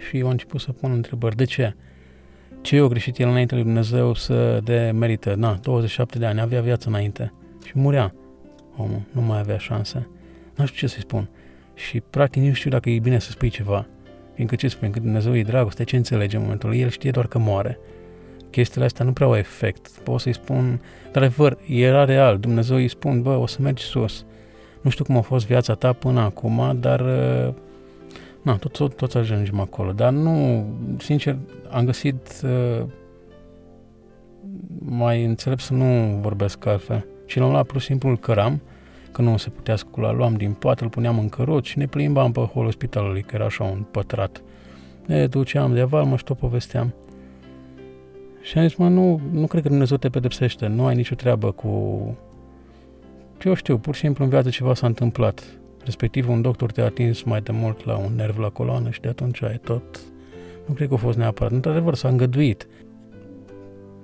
Și 0.08 0.18
eu 0.18 0.26
am 0.26 0.32
început 0.32 0.62
să 0.62 0.72
pun 0.72 0.92
întrebări. 0.92 1.36
De 1.36 1.44
ce? 1.44 1.76
Ce 2.62 2.76
eu 2.76 2.88
greșit 2.88 3.18
el 3.18 3.28
înainte 3.28 3.54
lui 3.56 3.64
Dumnezeu 3.64 4.14
să 4.14 4.60
de 4.64 4.92
merită? 4.94 5.34
Na, 5.34 5.60
27 5.62 6.20
de 6.20 6.26
ani, 6.26 6.40
avea 6.40 6.62
viață 6.62 6.88
înainte 6.88 7.34
și 7.66 7.72
murea 7.76 8.14
omul, 8.78 9.02
nu 9.12 9.22
mai 9.22 9.40
avea 9.40 9.58
șanse. 9.58 10.10
Nu 10.56 10.66
știu 10.66 10.88
ce 10.88 10.94
să-i 10.94 11.02
spun. 11.02 11.30
Și 11.74 12.02
practic 12.10 12.42
nu 12.42 12.54
știu 12.54 12.70
dacă 12.70 12.90
e 12.90 13.00
bine 13.00 13.20
să 13.20 13.32
spui 13.32 13.50
ceva. 13.50 13.88
Fiindcă 14.34 14.56
ce 14.56 14.68
spune, 14.68 14.92
că 14.92 15.00
Dumnezeu 15.00 15.38
e 15.38 15.44
dragoste, 15.44 15.84
ce 15.84 15.96
înțelege 15.96 16.36
în 16.36 16.42
momentul 16.42 16.76
El 16.76 16.90
știe 16.90 17.12
doar 17.12 17.28
că 17.28 17.38
moare. 17.38 17.80
Chestiile 18.50 18.86
astea 18.86 19.06
nu 19.06 19.12
prea 19.12 19.28
au 19.28 19.36
efect. 19.36 19.88
Pot 19.88 20.20
să-i 20.20 20.34
spun, 20.34 20.82
dar 21.12 21.24
adevăr, 21.24 21.58
era 21.68 22.06
real. 22.06 22.38
Dumnezeu 22.38 22.76
îi 22.76 22.88
spun, 22.88 23.22
bă, 23.22 23.30
o 23.30 23.48
să 23.48 23.58
mergi 23.62 23.84
sus. 23.84 24.26
Nu 24.82 24.90
știu 24.90 25.04
cum 25.04 25.18
a 25.18 25.22
fost 25.22 25.46
viața 25.46 25.74
ta 25.74 25.94
până 25.94 26.20
acum, 26.20 26.78
dar 26.80 27.02
na, 28.46 28.58
tot, 28.58 28.72
tot, 28.72 28.96
toți 28.96 29.18
ajungem 29.18 29.60
acolo. 29.60 29.92
Dar 29.92 30.12
nu, 30.12 30.66
sincer, 30.98 31.38
am 31.70 31.86
găsit 31.86 32.42
uh, 32.44 32.86
mai 34.80 35.24
înțelept 35.24 35.62
să 35.62 35.74
nu 35.74 36.20
vorbesc 36.22 36.66
altfel 36.66 37.06
și 37.26 37.40
l-am 37.40 37.52
luat 37.52 37.66
pur 37.66 37.80
și 37.80 37.86
simplu 37.86 38.10
îl 38.10 38.18
căram, 38.18 38.62
că 39.12 39.22
nu 39.22 39.38
se 39.38 39.50
putea 39.50 39.76
scula, 39.76 40.12
luam 40.12 40.36
din 40.36 40.52
poate, 40.52 40.84
îl 40.84 40.90
puneam 40.90 41.20
în 41.20 41.30
căruț 41.30 41.66
și 41.66 41.78
ne 41.78 41.86
plimbam 41.86 42.32
pe 42.32 42.40
holul 42.40 42.72
spitalului, 42.72 43.22
că 43.22 43.36
era 43.36 43.46
așa 43.46 43.64
un 43.64 43.86
pătrat. 43.92 44.42
Ne 45.06 45.28
duceam 45.28 45.74
de 45.74 45.84
valmă 45.84 46.18
și 46.18 46.24
tot 46.24 46.38
povesteam. 46.38 46.94
Și 48.42 48.58
am 48.58 48.68
zis, 48.68 48.78
mă, 48.78 48.88
nu, 48.88 49.22
nu 49.32 49.48
cred 49.48 49.62
că 49.62 49.70
Dumnezeu 49.70 49.98
te 49.98 50.10
pedepsește, 50.10 50.68
nu 50.68 50.86
ai 50.86 50.96
nicio 50.96 51.16
treabă 51.16 51.52
cu... 51.52 51.70
Eu 53.44 53.54
știu, 53.54 53.78
pur 53.78 53.94
și 53.94 54.00
simplu 54.00 54.24
în 54.24 54.30
viață 54.30 54.50
ceva 54.50 54.74
s-a 54.74 54.88
întâmplat. 54.88 55.44
Respectiv, 55.86 56.30
un 56.30 56.42
doctor 56.42 56.72
te-a 56.72 56.86
atins 56.86 57.24
mai 57.24 57.42
de 57.42 57.52
mult 57.52 57.86
la 57.86 57.98
un 57.98 58.16
nerv 58.16 58.38
la 58.38 58.50
coloană 58.50 58.90
și 58.90 59.02
de 59.02 59.08
atunci 59.08 59.44
ai 59.44 59.60
tot... 59.64 60.00
Nu 60.66 60.74
cred 60.74 60.88
că 60.88 60.94
a 60.94 60.98
fost 60.98 61.18
neapărat. 61.18 61.52
Într-adevăr, 61.52 61.96
s-a 61.96 62.08
îngăduit. 62.08 62.68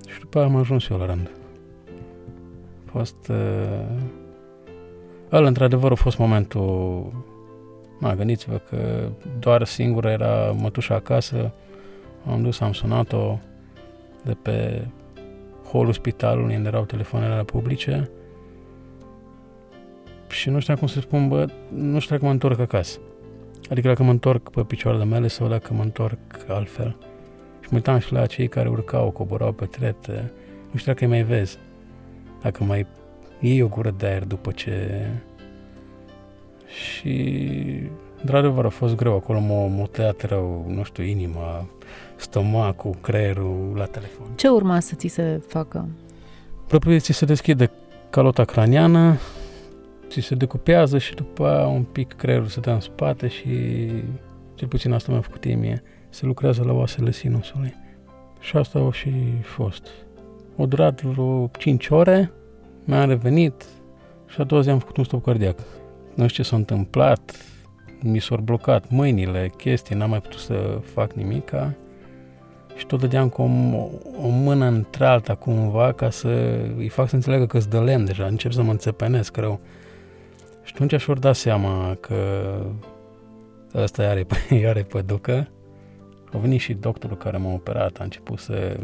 Și 0.08 0.20
după 0.20 0.38
aia 0.38 0.46
am 0.46 0.56
ajuns 0.56 0.88
eu 0.88 0.96
la 0.98 1.06
rând 1.06 1.30
fost... 2.92 3.28
Uh, 3.28 3.36
ăla, 5.32 5.46
într-adevăr, 5.46 5.90
a 5.90 5.94
fost 5.94 6.18
momentul... 6.18 7.12
Ma, 7.98 8.14
gândiți-vă 8.14 8.60
că 8.68 9.08
doar 9.38 9.64
singură 9.64 10.08
era 10.08 10.50
mătușa 10.50 10.94
acasă. 10.94 11.54
Am 12.30 12.42
dus, 12.42 12.60
am 12.60 12.72
sunat-o 12.72 13.38
de 14.24 14.36
pe 14.42 14.86
holul 15.70 15.92
spitalului 15.92 16.56
unde 16.56 16.68
erau 16.68 16.84
telefoanele 16.84 17.42
publice 17.44 18.10
și 20.32 20.50
nu 20.50 20.60
știu 20.60 20.76
cum 20.76 20.86
să 20.86 21.00
spun, 21.00 21.28
bă, 21.28 21.48
nu 21.68 21.98
știu 21.98 22.14
dacă 22.14 22.26
mă 22.26 22.32
întorc 22.32 22.60
acasă. 22.60 22.98
Adică 23.70 23.88
dacă 23.88 24.02
mă 24.02 24.10
întorc 24.10 24.50
pe 24.50 24.62
picioarele 24.62 25.04
mele 25.04 25.28
sau 25.28 25.48
dacă 25.48 25.74
mă 25.74 25.82
întorc 25.82 26.18
altfel. 26.48 26.96
Și 27.60 27.68
mă 27.70 27.76
uitam 27.76 27.98
și 27.98 28.12
la 28.12 28.26
cei 28.26 28.48
care 28.48 28.68
urcau, 28.68 29.10
coborau 29.10 29.52
pe 29.52 29.64
trepte. 29.64 30.32
Nu 30.70 30.78
știu 30.78 30.92
dacă 30.92 31.04
îi 31.04 31.10
mai 31.10 31.22
vezi. 31.22 31.58
Dacă 32.42 32.64
mai 32.64 32.86
iei 33.40 33.62
o 33.62 33.68
gură 33.68 33.94
de 33.98 34.06
aer 34.06 34.24
după 34.24 34.50
ce... 34.50 35.06
Și 36.66 37.34
într-adevăr 38.20 38.64
a 38.64 38.68
fost 38.68 38.96
greu. 38.96 39.14
Acolo 39.14 39.40
mă, 39.40 39.70
mă 39.76 39.86
tăiat 39.86 40.22
rău, 40.22 40.64
nu 40.68 40.82
știu, 40.82 41.04
inima, 41.04 41.66
stomacul, 42.16 42.94
creierul 43.00 43.72
la 43.76 43.84
telefon. 43.84 44.26
Ce 44.34 44.48
urma 44.48 44.80
să 44.80 44.94
ți 44.94 45.06
se 45.06 45.42
facă? 45.46 45.88
Propriu 46.66 46.98
ți 46.98 47.12
se 47.12 47.24
deschide 47.24 47.70
calota 48.10 48.44
craniană, 48.44 49.18
ți 50.12 50.20
se 50.20 50.34
decupează 50.34 50.98
și 50.98 51.14
după 51.14 51.46
aia 51.46 51.66
un 51.66 51.82
pic 51.82 52.12
creierul 52.12 52.46
se 52.46 52.60
dă 52.60 52.70
în 52.70 52.80
spate 52.80 53.28
și 53.28 53.46
cel 54.54 54.68
puțin 54.68 54.92
asta 54.92 55.12
mi-a 55.12 55.20
făcut 55.20 55.44
mie. 55.44 55.82
Se 56.08 56.26
lucrează 56.26 56.62
la 56.62 56.72
oasele 56.72 57.10
sinusului. 57.10 57.74
Și 58.40 58.56
asta 58.56 58.78
a 58.78 58.92
și 58.92 59.12
fost. 59.42 59.88
O 60.56 60.66
durat 60.66 61.02
vreo 61.02 61.50
5 61.58 61.88
ore, 61.88 62.32
mi-am 62.84 63.08
revenit 63.08 63.64
și 64.26 64.40
a 64.40 64.44
doua 64.44 64.60
zi 64.60 64.70
am 64.70 64.78
făcut 64.78 64.96
un 64.96 65.04
stop 65.04 65.24
cardiac. 65.24 65.58
Nu 66.14 66.28
știu 66.28 66.42
ce 66.42 66.48
s-a 66.48 66.56
întâmplat, 66.56 67.36
mi 68.02 68.20
s-au 68.20 68.36
blocat 68.36 68.90
mâinile, 68.90 69.52
chestii, 69.56 69.96
n-am 69.96 70.10
mai 70.10 70.20
putut 70.20 70.40
să 70.40 70.80
fac 70.94 71.12
nimica 71.12 71.74
și 72.76 72.86
tot 72.86 73.00
dădeam 73.00 73.28
cu 73.28 73.42
o, 73.42 73.46
o 74.26 74.28
mână 74.28 74.64
într-alta 74.64 75.34
cumva 75.34 75.92
ca 75.92 76.10
să 76.10 76.28
îi 76.76 76.88
fac 76.88 77.08
să 77.08 77.14
înțeleagă 77.14 77.46
că-s 77.46 77.66
de 77.66 77.78
lemn 77.78 78.04
deja, 78.04 78.24
încep 78.24 78.52
să 78.52 78.62
mă 78.62 78.70
înțepenesc 78.70 79.36
rău. 79.36 79.60
Și 80.62 80.72
atunci 80.74 81.00
și-or 81.00 81.18
dat 81.18 81.36
seama 81.36 81.96
că 82.00 82.16
ăsta 83.74 84.02
are, 84.02 84.26
are 84.66 84.82
păducă. 84.82 85.48
A 86.34 86.38
venit 86.38 86.60
și 86.60 86.72
doctorul 86.72 87.16
care 87.16 87.36
m-a 87.36 87.52
operat, 87.52 87.96
a 87.96 88.04
început 88.04 88.38
să 88.38 88.76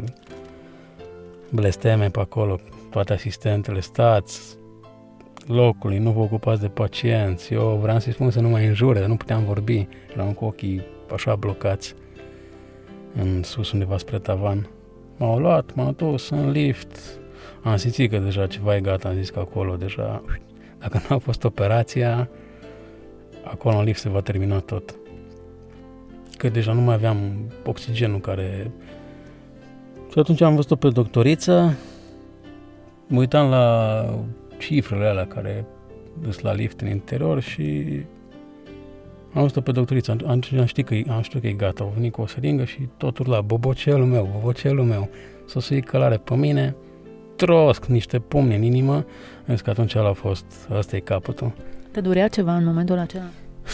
blesteme 1.49 2.09
pe 2.09 2.19
acolo, 2.19 2.59
toate 2.89 3.13
asistentele, 3.13 3.79
stați 3.79 4.57
locului, 5.47 5.97
nu 5.97 6.11
vă 6.11 6.19
ocupați 6.19 6.61
de 6.61 6.67
pacienți. 6.67 7.53
Eu 7.53 7.79
vreau 7.81 7.99
să-i 7.99 8.13
spun 8.13 8.31
să 8.31 8.39
nu 8.39 8.49
mai 8.49 8.65
înjure, 8.65 8.99
dar 8.99 9.07
nu 9.07 9.15
puteam 9.15 9.43
vorbi. 9.43 9.87
Eram 10.13 10.33
cu 10.33 10.45
ochii 10.45 10.81
așa 11.13 11.35
blocați 11.35 11.95
în 13.13 13.43
sus 13.43 13.71
undeva 13.71 13.97
spre 13.97 14.19
tavan. 14.19 14.69
M-au 15.17 15.39
luat, 15.39 15.75
m-au 15.75 15.91
dus 15.91 16.29
în 16.29 16.51
lift. 16.51 17.19
Am 17.63 17.75
simțit 17.75 18.11
că 18.11 18.17
deja 18.17 18.47
ceva 18.47 18.75
e 18.75 18.81
gata, 18.81 19.09
am 19.09 19.15
zis 19.15 19.29
că 19.29 19.39
acolo 19.39 19.75
deja, 19.75 20.21
dacă 20.79 21.01
nu 21.09 21.15
a 21.15 21.19
fost 21.19 21.43
operația, 21.43 22.29
acolo 23.43 23.77
în 23.77 23.83
lift 23.83 23.99
se 23.99 24.09
va 24.09 24.21
termina 24.21 24.59
tot. 24.59 24.95
Că 26.37 26.49
deja 26.49 26.73
nu 26.73 26.81
mai 26.81 26.93
aveam 26.93 27.17
oxigenul 27.65 28.19
care... 28.19 28.71
Și 30.11 30.19
atunci 30.19 30.41
am 30.41 30.55
văzut-o 30.55 30.75
pe 30.75 30.89
doctoriță, 30.89 31.77
mă 33.07 33.19
uitam 33.19 33.49
la 33.49 34.05
cifrele 34.57 35.05
alea 35.05 35.27
care 35.27 35.65
sunt 36.21 36.41
la 36.41 36.53
lift 36.53 36.81
în 36.81 36.87
interior 36.87 37.39
și 37.39 37.85
am 39.33 39.41
văzut-o 39.41 39.61
pe 39.61 39.71
doctoriță, 39.71 40.11
atunci 40.11 40.53
am 40.53 40.65
știut 40.65 40.87
că, 40.87 41.11
am 41.11 41.21
știut 41.21 41.41
că 41.41 41.47
e 41.47 41.53
gata, 41.53 41.83
au 41.83 41.91
venit 41.95 42.11
cu 42.11 42.21
o 42.21 42.27
seringă 42.27 42.63
și 42.63 42.87
tot 42.97 43.17
urla, 43.17 43.41
bobocelul 43.41 44.05
meu, 44.05 44.29
bobocelul 44.33 44.85
meu, 44.85 45.09
s-o 45.45 45.59
să 45.59 45.79
călare 45.79 46.17
pe 46.17 46.35
mine, 46.35 46.75
trosc 47.45 47.85
niște 47.85 48.19
pumni 48.19 48.55
în 48.55 48.61
inimă, 48.61 48.93
am 48.93 49.05
zis 49.47 49.61
că 49.61 49.69
atunci 49.69 49.95
a 49.95 50.13
fost, 50.13 50.45
ăsta 50.71 50.95
e 50.95 50.99
capătul. 50.99 51.51
Te 51.91 52.01
durea 52.01 52.27
ceva 52.27 52.55
în 52.55 52.65
momentul 52.65 52.97
acela? 52.97 53.23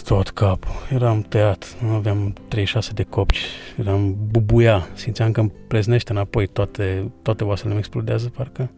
Tot 0.03 0.29
capul, 0.29 0.71
eram 0.93 1.21
tăiat, 1.21 1.75
nu 1.81 1.89
aveam 1.89 2.33
36 2.47 2.91
de 2.93 3.03
copci, 3.03 3.45
eram 3.77 4.15
bubuia, 4.31 4.87
simțeam 4.93 5.31
că 5.31 5.39
îmi 5.39 5.51
pleznește 5.67 6.11
înapoi 6.11 6.47
toate, 6.47 7.11
toate 7.21 7.43
oasele 7.43 7.69
îmi 7.69 7.79
explodează, 7.79 8.31
parcă. 8.35 8.69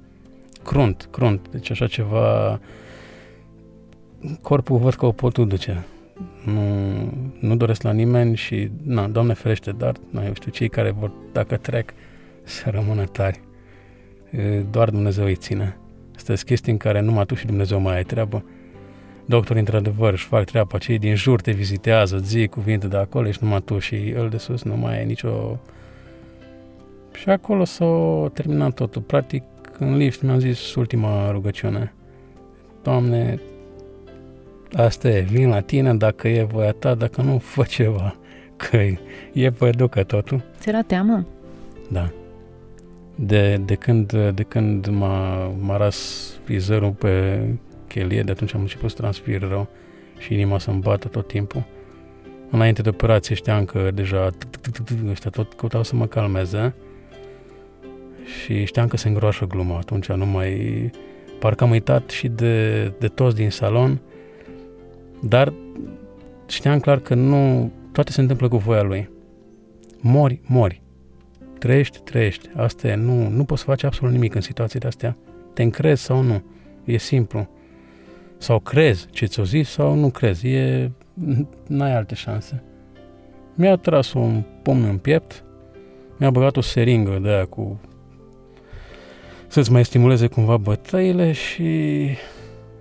Crunt, 0.63 1.07
crunt, 1.11 1.47
deci 1.51 1.69
așa 1.71 1.87
ceva, 1.87 2.59
corpul 4.41 4.77
văd 4.77 4.93
că 4.93 5.05
o 5.05 5.11
pot 5.11 5.37
duce 5.37 5.85
nu, 6.43 6.63
nu 7.39 7.55
doresc 7.55 7.81
la 7.81 7.91
nimeni 7.91 8.35
și, 8.35 8.71
na, 8.83 9.07
Doamne 9.07 9.33
ferește, 9.33 9.71
dar, 9.71 9.95
na, 10.09 10.25
eu 10.25 10.33
știu, 10.33 10.51
cei 10.51 10.69
care 10.69 10.91
vor, 10.91 11.11
dacă 11.31 11.57
trec, 11.57 11.93
să 12.43 12.69
rămână 12.69 13.03
tari. 13.03 13.46
Doar 14.71 14.89
Dumnezeu 14.89 15.25
îi 15.25 15.35
ține. 15.35 15.77
Asta 16.15 16.35
sunt 16.35 16.47
chestii 16.47 16.71
în 16.71 16.77
care 16.77 16.99
numai 16.99 17.25
tu 17.25 17.35
și 17.35 17.45
Dumnezeu 17.45 17.79
mai 17.79 17.95
ai 17.95 18.03
treabă. 18.03 18.43
Doctorii, 19.25 19.59
într-adevăr, 19.59 20.13
își 20.13 20.25
fac 20.25 20.43
treaba, 20.43 20.77
cei 20.77 20.97
din 20.97 21.15
jur 21.15 21.41
te 21.41 21.51
vizitează, 21.51 22.17
zi 22.17 22.47
cuvinte 22.47 22.87
de 22.87 22.97
acolo, 22.97 23.27
ești 23.27 23.43
numai 23.43 23.61
tu 23.61 23.79
și 23.79 24.09
el 24.09 24.29
de 24.29 24.37
sus 24.37 24.63
nu 24.63 24.77
mai 24.77 24.97
ai 24.97 25.05
nicio... 25.05 25.59
Și 27.13 27.29
acolo 27.29 27.63
s-a 27.63 28.29
terminat 28.33 28.73
totul. 28.73 29.01
Practic, 29.01 29.43
în 29.79 29.97
lift 29.97 30.21
mi-am 30.21 30.39
zis 30.39 30.75
ultima 30.75 31.31
rugăciune. 31.31 31.93
Doamne, 32.83 33.39
asta 34.73 35.09
e, 35.09 35.19
vin 35.21 35.49
la 35.49 35.59
tine 35.59 35.93
dacă 35.93 36.27
e 36.27 36.43
voia 36.43 36.71
ta, 36.71 36.95
dacă 36.95 37.21
nu, 37.21 37.37
fă 37.37 37.63
ceva, 37.63 38.15
că 38.55 38.77
e 39.33 39.49
păducă 39.49 40.03
totul. 40.03 40.43
Ți 40.59 40.69
era 40.69 40.81
teamă? 40.81 41.25
Da. 41.89 42.11
De, 43.19 43.61
de 43.65 43.75
când, 43.75 44.13
de 44.33 44.43
când 44.43 44.87
m-a, 44.87 45.47
m-a 45.59 45.77
ras 45.77 46.29
frizerul 46.43 46.91
pe 46.91 47.43
chelie, 47.87 48.21
de 48.21 48.31
atunci 48.31 48.53
am 48.53 48.61
început 48.61 48.89
să 48.89 48.95
transpir 48.95 49.47
rău 49.47 49.67
și 50.17 50.33
inima 50.33 50.59
să-mi 50.59 50.79
bată 50.79 51.07
tot 51.07 51.27
timpul. 51.27 51.65
Înainte 52.49 52.81
de 52.81 52.89
operație 52.89 53.35
știam 53.35 53.65
că 53.65 53.91
deja 53.93 54.29
ăștia 55.09 55.29
tot 55.29 55.53
căutau 55.53 55.83
să 55.83 55.95
mă 55.95 56.05
calmeze 56.05 56.75
și 58.41 58.65
știam 58.65 58.87
că 58.87 58.97
se 58.97 59.07
îngroașă 59.07 59.45
gluma. 59.45 59.77
Atunci 59.77 60.07
nu 60.07 60.25
mai... 60.25 60.91
Parcă 61.39 61.63
am 61.63 61.69
uitat 61.69 62.09
și 62.09 62.27
de, 62.27 62.83
de 62.99 63.07
toți 63.07 63.35
din 63.35 63.49
salon 63.49 64.01
dar 65.19 65.53
știam 66.47 66.79
clar 66.79 66.99
că 66.99 67.13
nu, 67.13 67.71
toate 67.91 68.11
se 68.11 68.21
întâmplă 68.21 68.47
cu 68.47 68.57
voia 68.57 68.81
lui. 68.81 69.09
Mori, 69.99 70.39
mori. 70.43 70.81
Trăiești, 71.59 71.99
trăiești. 71.99 72.49
Asta 72.55 72.87
e, 72.87 72.95
nu, 72.95 73.29
nu 73.29 73.43
poți 73.43 73.61
să 73.61 73.67
faci 73.67 73.83
absolut 73.83 74.13
nimic 74.13 74.35
în 74.35 74.41
situațiile 74.41 74.87
astea. 74.87 75.17
Te 75.53 75.63
încrezi 75.63 76.03
sau 76.03 76.21
nu. 76.21 76.43
E 76.83 76.97
simplu. 76.97 77.49
Sau 78.37 78.59
crezi 78.59 79.07
ce 79.09 79.25
ți-o 79.25 79.43
zis 79.43 79.69
sau 79.69 79.95
nu 79.95 80.09
crezi. 80.09 80.47
E, 80.47 80.91
n-ai 81.67 81.95
alte 81.95 82.15
șanse. 82.15 82.63
Mi-a 83.55 83.75
tras 83.75 84.13
un 84.13 84.43
pumn 84.61 84.83
în 84.83 84.97
piept, 84.97 85.43
mi-a 86.17 86.29
băgat 86.29 86.57
o 86.57 86.61
seringă 86.61 87.19
de 87.21 87.29
aia 87.29 87.45
cu 87.45 87.79
să-ți 89.47 89.71
mai 89.71 89.85
stimuleze 89.85 90.27
cumva 90.27 90.57
bătăile 90.57 91.31
și 91.31 91.63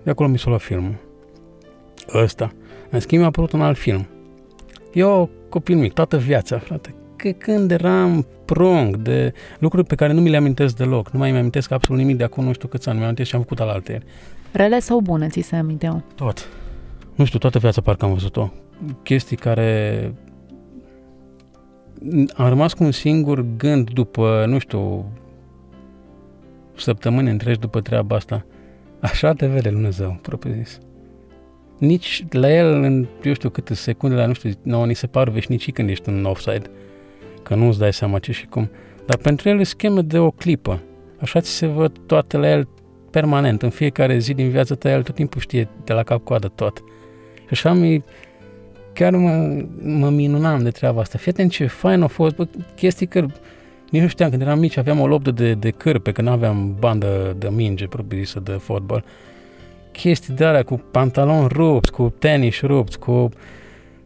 de 0.03 0.09
acolo 0.09 0.29
mi 0.29 0.39
s-a 0.39 0.49
luat 0.49 0.61
filmul 0.61 0.95
ăsta. 2.13 2.51
În 2.89 2.99
schimb, 2.99 3.23
a 3.23 3.25
apărut 3.25 3.51
un 3.51 3.61
alt 3.61 3.77
film. 3.77 4.07
Eu, 4.93 5.29
copil 5.49 5.77
mic, 5.77 5.93
toată 5.93 6.17
viața, 6.17 6.59
frate, 6.59 6.95
că 7.17 7.29
când 7.29 7.71
eram 7.71 8.25
prong 8.45 8.95
de 8.95 9.33
lucruri 9.59 9.87
pe 9.87 9.95
care 9.95 10.13
nu 10.13 10.21
mi 10.21 10.29
le 10.29 10.37
amintesc 10.37 10.75
deloc, 10.75 11.09
nu 11.09 11.19
mai 11.19 11.31
mi 11.31 11.37
amintesc 11.37 11.71
absolut 11.71 12.01
nimic 12.01 12.17
de 12.17 12.23
acum 12.23 12.43
nu 12.43 12.53
știu 12.53 12.67
câți 12.67 12.89
ani, 12.89 12.97
mi 12.97 13.03
amintesc 13.03 13.29
ce 13.29 13.35
am 13.35 13.41
făcut 13.41 13.59
al 13.59 13.83
ieri. 13.87 14.05
Rele 14.51 14.79
sau 14.79 14.99
bune 14.99 15.27
ți 15.27 15.41
se 15.41 15.55
aminteau? 15.55 16.03
Tot. 16.15 16.49
Nu 17.15 17.25
știu, 17.25 17.39
toată 17.39 17.59
viața 17.59 17.81
parcă 17.81 18.05
am 18.05 18.11
văzut-o. 18.11 18.49
Chestii 19.03 19.37
care 19.37 20.13
am 22.35 22.47
rămas 22.47 22.73
cu 22.73 22.83
un 22.83 22.91
singur 22.91 23.45
gând 23.57 23.89
după, 23.89 24.45
nu 24.47 24.57
știu, 24.57 25.11
săptămâni 26.75 27.29
întregi 27.29 27.59
după 27.59 27.81
treaba 27.81 28.15
asta. 28.15 28.45
Așa 28.99 29.33
te 29.33 29.47
vede 29.47 29.69
Dumnezeu, 29.69 30.19
propriu 30.21 30.53
zis 30.53 30.79
nici 31.77 32.25
la 32.29 32.53
el, 32.53 32.83
în, 32.83 33.07
eu 33.23 33.33
știu 33.33 33.49
câte 33.49 33.73
secunde, 33.73 34.15
la 34.15 34.25
nu 34.25 34.33
știu, 34.33 34.51
nouă 34.61 34.85
ni 34.85 34.93
se 34.93 35.07
par 35.07 35.29
veșnicii 35.29 35.71
când 35.71 35.89
ești 35.89 36.09
în 36.09 36.25
offside, 36.25 36.69
că 37.47 37.55
nu 37.55 37.67
îți 37.67 37.79
dai 37.79 37.93
seama 37.93 38.19
ce 38.19 38.31
și 38.31 38.45
cum. 38.45 38.69
Dar 39.05 39.17
pentru 39.17 39.49
el 39.49 39.59
e 39.59 39.63
scheme 39.63 40.01
de 40.01 40.17
o 40.17 40.31
clipă. 40.31 40.81
Așa 41.19 41.39
ți 41.39 41.49
se 41.49 41.65
văd 41.65 41.91
toate 42.05 42.37
la 42.37 42.49
el 42.49 42.67
permanent, 43.11 43.61
în 43.61 43.69
fiecare 43.69 44.17
zi 44.17 44.33
din 44.33 44.49
viața 44.49 44.75
ta, 44.75 44.91
el 44.91 45.03
tot 45.03 45.15
timpul 45.15 45.41
știe 45.41 45.67
de 45.83 45.93
la 45.93 46.03
cap-coadă 46.03 46.47
tot. 46.55 46.83
Și 47.35 47.49
așa 47.49 47.73
mi 47.73 48.03
chiar 48.93 49.15
mă, 49.15 49.63
mă 49.81 50.09
minunam 50.09 50.63
de 50.63 50.69
treaba 50.69 51.01
asta. 51.01 51.17
Fii 51.17 51.31
atent 51.31 51.51
ce 51.51 51.65
fain 51.65 52.01
a 52.01 52.07
fost, 52.07 52.35
bă, 52.35 52.47
chestii 52.75 53.07
că 53.07 53.25
nici 53.89 54.01
nu 54.01 54.07
știam, 54.07 54.29
când 54.29 54.41
eram 54.41 54.59
mici 54.59 54.77
aveam 54.77 54.99
o 54.99 55.07
loptă 55.07 55.31
de, 55.31 55.53
de 55.53 55.69
cârpe, 55.69 56.11
că 56.11 56.21
nu 56.21 56.31
aveam 56.31 56.75
bandă 56.79 57.35
de 57.37 57.49
minge 57.49 57.87
propriu 57.87 58.19
zisă 58.19 58.39
de 58.39 58.51
fotbal 58.51 59.03
chestii 59.97 60.33
de 60.33 60.45
alea 60.45 60.63
cu 60.63 60.81
pantaloni 60.91 61.47
rupți, 61.47 61.91
cu 61.91 62.13
tenis 62.19 62.61
rupți, 62.61 62.99
cu, 62.99 63.29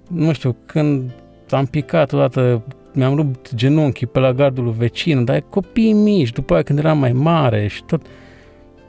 nu 0.07 0.33
știu, 0.33 0.55
când 0.65 1.11
am 1.49 1.65
picat 1.65 2.13
odată, 2.13 2.63
mi-am 2.93 3.15
rupt 3.15 3.55
genunchii 3.55 4.07
pe 4.07 4.19
la 4.19 4.33
gardul 4.33 4.69
vecin, 4.69 5.25
dar 5.25 5.43
copii 5.49 5.93
mici, 5.93 6.31
după 6.31 6.53
aia 6.53 6.63
când 6.63 6.79
eram 6.79 6.97
mai 6.97 7.13
mare 7.13 7.67
și 7.67 7.83
tot, 7.83 8.05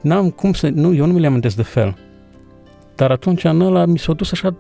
n-am 0.03 0.31
cum 0.31 0.53
să, 0.53 0.69
nu, 0.69 0.95
eu 0.95 1.07
nu 1.07 1.13
mi 1.13 1.21
le 1.21 1.27
amintesc 1.27 1.57
de 1.57 1.63
fel. 1.63 1.97
Dar 2.97 3.11
atunci 3.11 3.45
în 3.45 3.61
ăla 3.61 3.85
mi 3.85 3.99
s-a 3.99 4.13
dus 4.13 4.33
așa, 4.33 4.57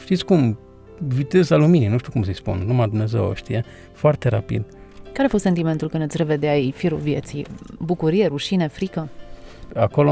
știți 0.00 0.24
cum, 0.24 0.58
viteza 1.06 1.56
luminii, 1.56 1.88
nu 1.88 1.98
știu 1.98 2.12
cum 2.12 2.22
să-i 2.22 2.34
spun, 2.34 2.62
numai 2.66 2.88
Dumnezeu 2.88 3.24
o 3.24 3.34
știe, 3.34 3.64
foarte 3.92 4.28
rapid. 4.28 4.64
Care 5.12 5.26
a 5.26 5.30
fost 5.30 5.42
sentimentul 5.42 5.88
când 5.88 6.02
îți 6.02 6.16
revedeai 6.16 6.72
firul 6.76 6.98
vieții? 6.98 7.46
Bucurie, 7.78 8.26
rușine, 8.26 8.68
frică? 8.68 9.08
Acolo, 9.74 10.10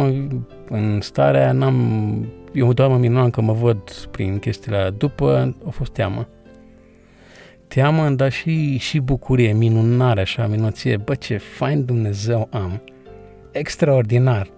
în 0.68 1.00
starea 1.00 1.40
aia, 1.40 1.52
n-am... 1.52 2.26
Eu 2.52 2.72
doar 2.72 2.88
mă 2.88 2.96
minunam 2.96 3.30
că 3.30 3.40
mă 3.40 3.52
văd 3.52 3.90
prin 4.10 4.38
chestiile 4.38 4.76
alea. 4.76 4.90
După, 4.90 5.54
a 5.66 5.70
fost 5.70 5.92
teamă. 5.92 6.28
Teamă, 7.74 8.10
dar 8.10 8.32
și, 8.32 8.76
și 8.76 8.98
bucurie, 8.98 9.52
minunare, 9.52 10.20
așa, 10.20 10.46
minuție. 10.46 10.96
Bă, 10.96 11.14
ce 11.14 11.36
fain 11.36 11.84
Dumnezeu 11.84 12.48
am. 12.52 12.82
Extraordinar. 13.50 14.50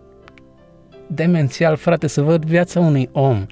Demențial, 1.06 1.76
frate, 1.76 2.06
să 2.06 2.22
văd 2.22 2.44
viața 2.44 2.80
unui 2.80 3.08
om. 3.12 3.46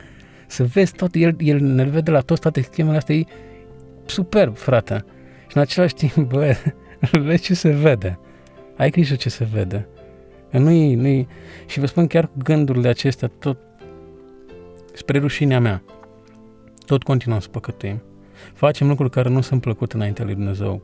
Să 0.46 0.64
vezi 0.64 0.92
tot, 0.92 1.14
el, 1.14 1.37
el 1.38 1.61
ne 1.61 1.85
vede 1.85 2.11
la 2.11 2.20
toți 2.20 2.40
toate 2.40 2.61
schemele 2.61 2.96
astea, 2.96 3.14
e 3.14 3.25
superb, 4.07 4.57
frate. 4.57 5.05
Și 5.49 5.57
în 5.57 5.62
același 5.62 5.94
timp, 5.94 6.14
bă, 6.33 6.57
vezi 7.11 7.42
ce 7.42 7.55
se 7.55 7.70
vede. 7.70 8.18
Ai 8.77 8.90
grijă 8.90 9.14
ce 9.14 9.29
se 9.29 9.44
vede. 9.53 9.88
Nu-i, 10.51 10.94
nu-i... 10.94 11.29
Și 11.66 11.81
vă 11.81 11.87
spun 11.87 12.07
chiar 12.07 12.27
cu 12.27 12.35
gândurile 12.44 12.88
acestea, 12.88 13.31
tot 13.38 13.59
spre 14.92 15.18
rușinea 15.18 15.61
mea, 15.61 15.83
tot 16.87 17.03
continuăm 17.03 17.40
să 17.40 17.49
păcătuim. 17.49 18.03
Facem 18.55 18.88
lucruri 18.88 19.11
care 19.11 19.29
nu 19.29 19.40
sunt 19.40 19.61
plăcute 19.61 19.96
înaintea 19.96 20.24
lui 20.24 20.35
Dumnezeu. 20.35 20.83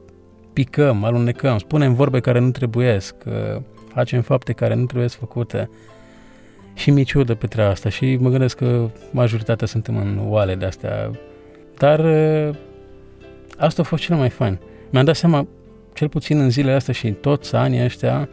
Picăm, 0.53 1.05
alunecăm, 1.05 1.59
spunem 1.59 1.95
vorbe 1.95 2.21
care 2.21 2.39
nu 2.39 2.51
trebuiesc, 2.51 3.15
facem 3.89 4.23
fapte 4.23 4.53
care 4.53 4.75
nu 4.75 4.85
trebuie 4.85 5.09
făcute. 5.09 5.71
Și 6.75 6.91
mi 6.91 7.05
ciudă 7.05 7.35
pe 7.35 7.47
treaba 7.47 7.71
asta 7.71 7.89
și 7.89 8.17
mă 8.21 8.29
gândesc 8.29 8.57
că 8.57 8.91
majoritatea 9.11 9.67
suntem 9.67 9.97
în 9.97 10.21
oale 10.29 10.55
de 10.55 10.65
astea. 10.65 11.11
Dar 11.79 12.01
asta 13.59 13.83
a 13.83 13.85
fost 13.85 14.03
cel 14.03 14.17
mai 14.17 14.31
fain. 14.31 14.59
Mi-am 14.91 15.05
dat 15.05 15.17
seama, 15.17 15.47
cel 15.95 16.09
puțin 16.09 16.41
în 16.41 16.51
zilele 16.51 16.75
astea 16.75 16.95
și 16.95 17.07
în 17.07 17.13
toți 17.13 17.55
anii 17.55 17.85
ăștia, 17.85 18.29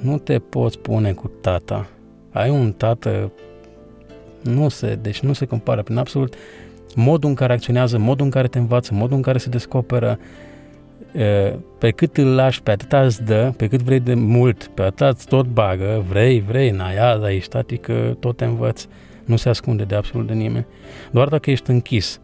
nu 0.00 0.18
te 0.18 0.38
poți 0.38 0.78
pune 0.78 1.12
cu 1.12 1.30
tata. 1.40 1.88
Ai 2.32 2.50
un 2.50 2.72
tată, 2.72 3.32
nu 4.42 4.68
se, 4.68 4.94
deci 4.94 5.20
nu 5.20 5.32
se 5.32 5.46
compară 5.46 5.82
prin 5.82 5.96
absolut 5.96 6.34
modul 6.94 7.28
în 7.28 7.34
care 7.34 7.52
acționează, 7.52 7.98
modul 7.98 8.24
în 8.24 8.30
care 8.30 8.48
te 8.48 8.58
învață, 8.58 8.94
modul 8.94 9.16
în 9.16 9.22
care 9.22 9.38
se 9.38 9.48
descoperă, 9.48 10.18
pe 11.78 11.90
cât 11.90 12.16
îl 12.16 12.34
lași, 12.34 12.62
pe 12.62 12.70
atât 12.70 12.92
îți 12.92 13.24
dă, 13.24 13.52
pe 13.56 13.66
cât 13.66 13.82
vrei 13.82 14.00
de 14.00 14.14
mult, 14.14 14.70
pe 14.74 14.82
atât 14.82 15.08
îți 15.08 15.26
tot 15.26 15.46
bagă, 15.46 16.04
vrei, 16.08 16.40
vrei, 16.40 16.70
naia, 16.70 17.16
dar 17.16 17.30
ești 17.30 17.44
statică, 17.44 18.16
tot 18.20 18.36
te 18.36 18.44
învăț, 18.44 18.86
nu 19.24 19.36
se 19.36 19.48
ascunde 19.48 19.84
de 19.84 19.94
absolut 19.94 20.26
de 20.26 20.32
nimeni. 20.32 20.66
Doar 21.10 21.28
dacă 21.28 21.50
ești 21.50 21.70
închis, 21.70 22.20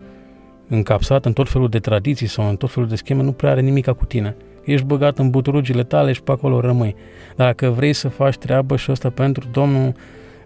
încapsat 0.68 1.24
în 1.24 1.32
tot 1.32 1.48
felul 1.48 1.68
de 1.68 1.78
tradiții 1.78 2.26
sau 2.26 2.48
în 2.48 2.56
tot 2.56 2.70
felul 2.70 2.88
de 2.88 2.96
scheme, 2.96 3.22
nu 3.22 3.32
prea 3.32 3.50
are 3.50 3.60
nimica 3.60 3.92
cu 3.92 4.04
tine. 4.04 4.36
Ești 4.64 4.86
băgat 4.86 5.18
în 5.18 5.30
buturugile 5.30 5.82
tale 5.82 6.12
și 6.12 6.22
pe 6.22 6.30
acolo 6.30 6.60
rămâi. 6.60 6.94
Dar 7.36 7.46
dacă 7.46 7.68
vrei 7.68 7.92
să 7.92 8.08
faci 8.08 8.36
treabă 8.36 8.76
și 8.76 8.90
asta 8.90 9.10
pentru 9.10 9.48
Domnul, 9.52 9.94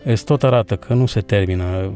îți 0.04 0.24
tot 0.24 0.42
arată 0.42 0.76
că 0.76 0.94
nu 0.94 1.06
se 1.06 1.20
termină, 1.20 1.92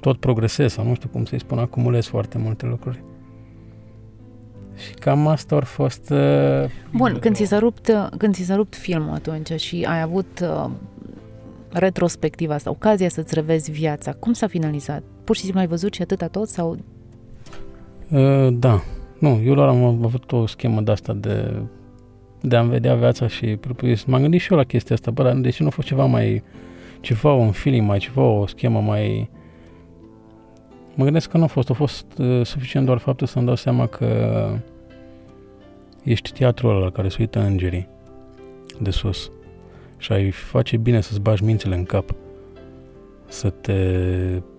tot 0.00 0.16
progresezi 0.16 0.74
sau 0.74 0.86
nu 0.86 0.94
știu 0.94 1.08
cum 1.08 1.24
să-i 1.24 1.40
spun, 1.40 1.58
acumulezi 1.58 2.08
foarte 2.08 2.38
multe 2.38 2.66
lucruri. 2.66 3.02
Și 4.76 4.94
cam 4.94 5.26
asta 5.26 5.56
a 5.56 5.60
fost... 5.60 6.10
Uh, 6.10 6.70
Bun, 6.96 7.18
când 7.20 7.34
ți, 7.34 7.44
s-a 7.44 7.58
rupt, 7.58 8.10
când 8.16 8.34
ți 8.34 8.42
s-a 8.42 8.54
rupt 8.54 8.76
filmul 8.76 9.14
atunci 9.14 9.60
și 9.60 9.86
ai 9.88 10.00
avut 10.00 10.40
uh, 10.42 10.70
retrospectiva 11.72 12.54
asta, 12.54 12.70
ocazia 12.70 13.08
să-ți 13.08 13.34
revezi 13.34 13.70
viața, 13.70 14.12
cum 14.12 14.32
s-a 14.32 14.46
finalizat? 14.46 15.02
Pur 15.24 15.36
și 15.36 15.42
simplu 15.42 15.60
ai 15.60 15.66
văzut 15.66 15.94
și 15.94 16.02
atâta 16.02 16.28
tot 16.28 16.48
sau... 16.48 16.76
Uh, 18.10 18.48
da. 18.52 18.82
Nu, 19.18 19.40
eu 19.44 19.54
doar 19.54 19.68
am 19.68 19.84
avut 19.84 20.32
o 20.32 20.46
schemă 20.46 20.80
de 20.80 20.90
asta 20.90 21.12
de, 21.12 21.62
de 22.40 22.56
a-mi 22.56 22.70
vedea 22.70 22.94
viața 22.94 23.26
și 23.26 23.46
propriu 23.46 23.94
M-am 24.06 24.20
gândit 24.20 24.40
și 24.40 24.52
eu 24.52 24.58
la 24.58 24.64
chestia 24.64 24.94
asta, 24.94 25.10
bă, 25.10 25.22
dar 25.22 25.34
deși 25.34 25.62
nu 25.62 25.68
a 25.68 25.70
fost 25.70 25.86
ceva 25.86 26.04
mai... 26.04 26.42
ceva, 27.00 27.32
un 27.32 27.50
feeling 27.50 27.86
mai, 27.86 27.98
ceva, 27.98 28.22
o 28.22 28.46
schemă 28.46 28.80
mai 28.80 29.30
Mă 30.98 31.04
gândesc 31.04 31.30
că 31.30 31.36
nu 31.36 31.44
a 31.44 31.46
fost, 31.46 31.70
a 31.70 31.72
fost 31.72 32.06
uh, 32.18 32.46
suficient 32.46 32.86
doar 32.86 32.98
faptul 32.98 33.26
să-mi 33.26 33.46
dau 33.46 33.54
seama 33.54 33.86
că 33.86 34.50
ești 36.04 36.32
teatrul 36.32 36.70
ăla 36.70 36.84
la 36.84 36.90
care 36.90 37.08
se 37.08 37.16
uită 37.20 37.40
îngerii 37.40 37.88
de 38.80 38.90
sus 38.90 39.30
și 39.96 40.12
ai 40.12 40.30
face 40.30 40.76
bine 40.76 41.00
să-ți 41.00 41.20
bagi 41.20 41.44
mințile 41.44 41.74
în 41.74 41.84
cap, 41.84 42.14
să 43.28 43.50
te 43.50 43.72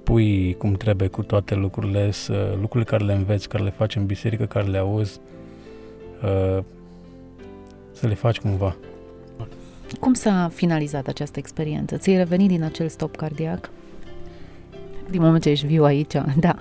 pui 0.03 0.55
cum 0.57 0.73
trebuie 0.73 1.07
cu 1.07 1.23
toate 1.23 1.55
lucrurile, 1.55 2.11
să, 2.11 2.57
lucrurile 2.61 2.89
care 2.89 3.03
le 3.03 3.13
înveți, 3.13 3.49
care 3.49 3.63
le 3.63 3.73
faci 3.77 3.95
în 3.95 4.05
biserică, 4.05 4.45
care 4.45 4.67
le 4.67 4.77
auzi, 4.77 5.19
uh, 6.23 6.63
să 7.91 8.07
le 8.07 8.13
faci 8.13 8.39
cumva. 8.39 8.75
Cum 9.99 10.13
s-a 10.13 10.51
finalizat 10.53 11.07
această 11.07 11.39
experiență? 11.39 11.97
Ți-ai 11.97 12.17
revenit 12.17 12.47
din 12.47 12.63
acel 12.63 12.87
stop 12.87 13.15
cardiac? 13.15 13.69
Din 15.09 15.21
moment 15.21 15.43
ce 15.43 15.49
ești 15.49 15.65
viu 15.65 15.83
aici, 15.83 16.13
da. 16.45 16.55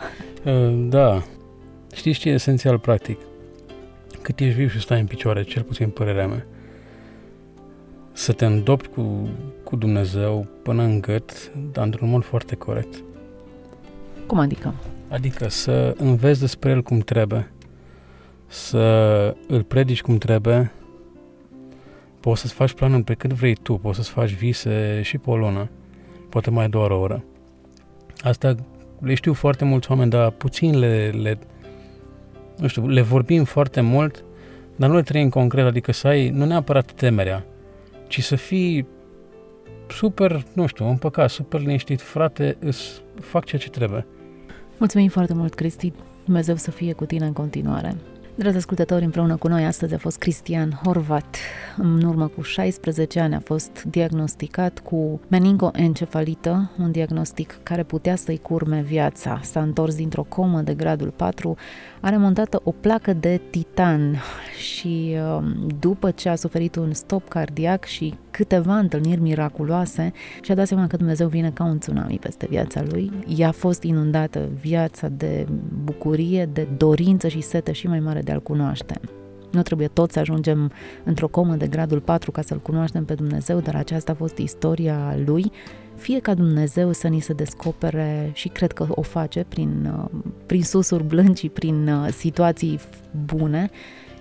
Uh, 0.45 0.87
da. 0.89 1.23
Știți 1.95 2.19
ce 2.19 2.29
e 2.29 2.33
esențial 2.33 2.79
practic? 2.79 3.19
Cât 4.23 4.41
ești 4.41 4.55
viu 4.55 4.69
și 4.69 4.81
stai 4.81 5.01
în 5.01 5.07
picioare, 5.07 5.43
cel 5.43 5.63
puțin 5.63 5.89
părerea 5.89 6.27
mea, 6.27 6.47
să 8.13 8.33
te 8.33 8.47
îndopi 8.47 8.89
cu, 8.89 9.29
cu 9.65 9.77
Dumnezeu 9.77 10.47
până 10.63 10.83
în 10.83 11.01
gât, 11.01 11.53
dar 11.73 11.85
într-un 11.85 12.09
mod 12.09 12.25
foarte 12.25 12.55
corect. 12.55 13.03
Cum 14.27 14.39
adică? 14.39 14.75
Adică 15.09 15.49
să 15.49 15.95
înveți 15.99 16.41
despre 16.41 16.71
El 16.71 16.83
cum 16.83 16.99
trebuie, 16.99 17.53
să 18.47 18.79
îl 19.49 19.63
predici 19.63 20.03
cum 20.03 20.19
trebuie, 20.19 20.73
poți 22.21 22.41
să-ți 22.41 22.55
faci 22.55 22.73
planul 22.73 23.03
pe 23.03 23.15
cât 23.15 23.33
vrei 23.33 23.55
tu, 23.55 23.75
poți 23.75 23.97
să-ți 23.97 24.11
faci 24.11 24.33
vise 24.33 25.01
și 25.03 25.19
pe 25.19 25.31
o 25.31 25.37
lună, 25.37 25.69
poate 26.29 26.51
mai 26.51 26.69
doar 26.69 26.91
o 26.91 27.01
oră. 27.01 27.25
Asta 28.21 28.55
le 29.01 29.15
știu 29.15 29.33
foarte 29.33 29.65
mulți 29.65 29.91
oameni, 29.91 30.11
dar 30.11 30.31
puțin 30.31 30.79
le, 30.79 31.09
le, 31.09 31.39
nu 32.59 32.67
știu, 32.67 32.89
le 32.89 33.01
vorbim 33.01 33.45
foarte 33.45 33.81
mult, 33.81 34.25
dar 34.77 34.89
nu 34.89 34.95
le 34.95 35.03
trăim 35.03 35.29
concret, 35.29 35.65
adică 35.65 35.93
să 35.93 36.07
ai, 36.07 36.29
nu 36.29 36.45
neapărat 36.45 36.93
temerea, 36.93 37.45
ci 38.07 38.23
să 38.23 38.37
fii 38.37 38.87
super, 39.89 40.45
nu 40.53 40.67
știu, 40.67 40.89
împăcat, 40.89 41.31
super 41.31 41.61
liniștit, 41.61 42.01
frate, 42.01 42.57
îți 42.61 43.03
fac 43.21 43.45
ceea 43.45 43.61
ce 43.61 43.71
trebuie. 43.71 44.07
Mulțumim 44.79 45.09
foarte 45.09 45.35
mult, 45.35 45.55
Cristi. 45.55 45.93
Dumnezeu 46.25 46.57
să 46.57 46.71
fie 46.71 46.93
cu 46.93 47.05
tine 47.05 47.27
în 47.27 47.33
continuare. 47.33 47.97
Dragi 48.39 48.57
ascultători, 48.57 49.05
împreună 49.05 49.37
cu 49.37 49.49
noi 49.49 49.65
astăzi 49.65 49.95
a 49.95 49.99
fost 49.99 50.19
Cristian 50.19 50.81
Horvat. 50.85 51.37
În 51.77 52.03
urmă 52.03 52.27
cu 52.27 52.43
16 52.43 53.21
ani 53.21 53.35
a 53.35 53.41
fost 53.45 53.83
diagnosticat 53.83 54.79
cu 54.79 55.21
meningoencefalită, 55.29 56.71
un 56.79 56.91
diagnostic 56.91 57.59
care 57.63 57.83
putea 57.83 58.17
să-i 58.17 58.39
curme 58.39 58.81
viața. 58.81 59.41
S-a 59.43 59.61
întors 59.61 59.95
dintr-o 59.95 60.23
comă 60.23 60.61
de 60.61 60.75
gradul 60.75 61.11
4, 61.11 61.57
are 62.01 62.17
montată 62.17 62.61
o 62.65 62.71
placă 62.71 63.13
de 63.13 63.41
titan 63.51 64.17
și 64.59 65.17
um, 65.37 65.67
după 65.79 66.11
ce 66.11 66.29
a 66.29 66.35
suferit 66.35 66.77
un 66.77 66.93
stop 66.93 67.29
cardiac 67.29 67.85
și 67.85 68.15
câteva 68.31 68.79
întâlniri 68.79 69.21
miraculoase, 69.21 70.13
și-a 70.43 70.55
dat 70.55 70.67
seama 70.67 70.87
că 70.87 70.97
Dumnezeu 70.97 71.29
vine 71.29 71.51
ca 71.51 71.65
un 71.65 71.79
tsunami 71.79 72.19
peste 72.21 72.47
viața 72.51 72.83
lui. 72.91 73.13
I-a 73.27 73.51
fost 73.51 73.83
inundată 73.83 74.49
viața 74.61 75.09
de 75.09 75.47
bucurie, 75.85 76.49
de 76.53 76.69
dorință 76.77 77.29
și 77.29 77.41
sete 77.41 77.73
și 77.73 77.87
mai 77.87 78.01
mare 78.01 78.21
de 78.21 78.33
a-L 78.33 78.43
cunoaște. 78.43 79.01
Nu 79.51 79.63
trebuie 79.63 79.89
toți 79.89 80.13
să 80.13 80.19
ajungem 80.19 80.73
într-o 81.05 81.29
comă 81.29 81.55
de 81.55 81.67
gradul 81.67 82.01
4 82.01 82.31
ca 82.31 82.43
să-L 82.43 82.59
cunoaștem 82.59 83.05
pe 83.05 83.15
Dumnezeu, 83.15 83.61
dar 83.61 83.75
aceasta 83.75 84.13
a 84.13 84.15
fost 84.15 84.37
istoria 84.37 85.17
Lui. 85.25 85.53
Fie 85.97 86.21
ca 86.21 86.35
Dumnezeu 86.35 86.93
să 86.93 87.09
ni 87.09 87.21
se 87.21 87.33
descopere 87.33 88.31
și 88.35 88.49
cred 88.49 88.73
că 88.73 88.87
o 88.89 89.03
face 89.03 89.45
prin, 89.49 89.93
uh, 89.99 90.21
prin 90.47 90.63
susuri 90.63 91.05
blângi 91.05 91.41
și 91.41 91.49
prin 91.49 91.89
uh, 91.89 92.09
situații 92.13 92.81
bune, 93.25 93.71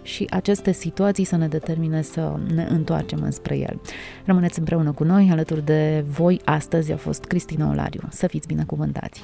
și 0.08 0.28
aceste 0.30 0.72
situații 0.72 1.24
să 1.24 1.36
ne 1.36 1.48
determine 1.48 2.02
să 2.02 2.40
ne 2.54 2.68
întoarcem 2.70 3.20
înspre 3.24 3.58
El. 3.58 3.82
Rămâneți 4.26 4.60
împreună 4.60 4.92
cu 4.92 5.04
noi, 5.04 5.30
alături 5.32 5.66
de 5.66 6.06
voi 6.10 6.42
astăzi 6.46 6.92
a 6.92 6.98
fost 6.98 7.24
Cristina 7.24 7.70
Olariu. 7.70 8.02
Să 8.10 8.28
fiți 8.28 8.48
binecuvântați! 8.48 9.22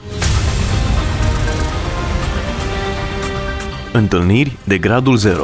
Întâlniri 3.94 4.58
de 4.68 4.78
gradul 4.78 5.16
0 5.16 5.44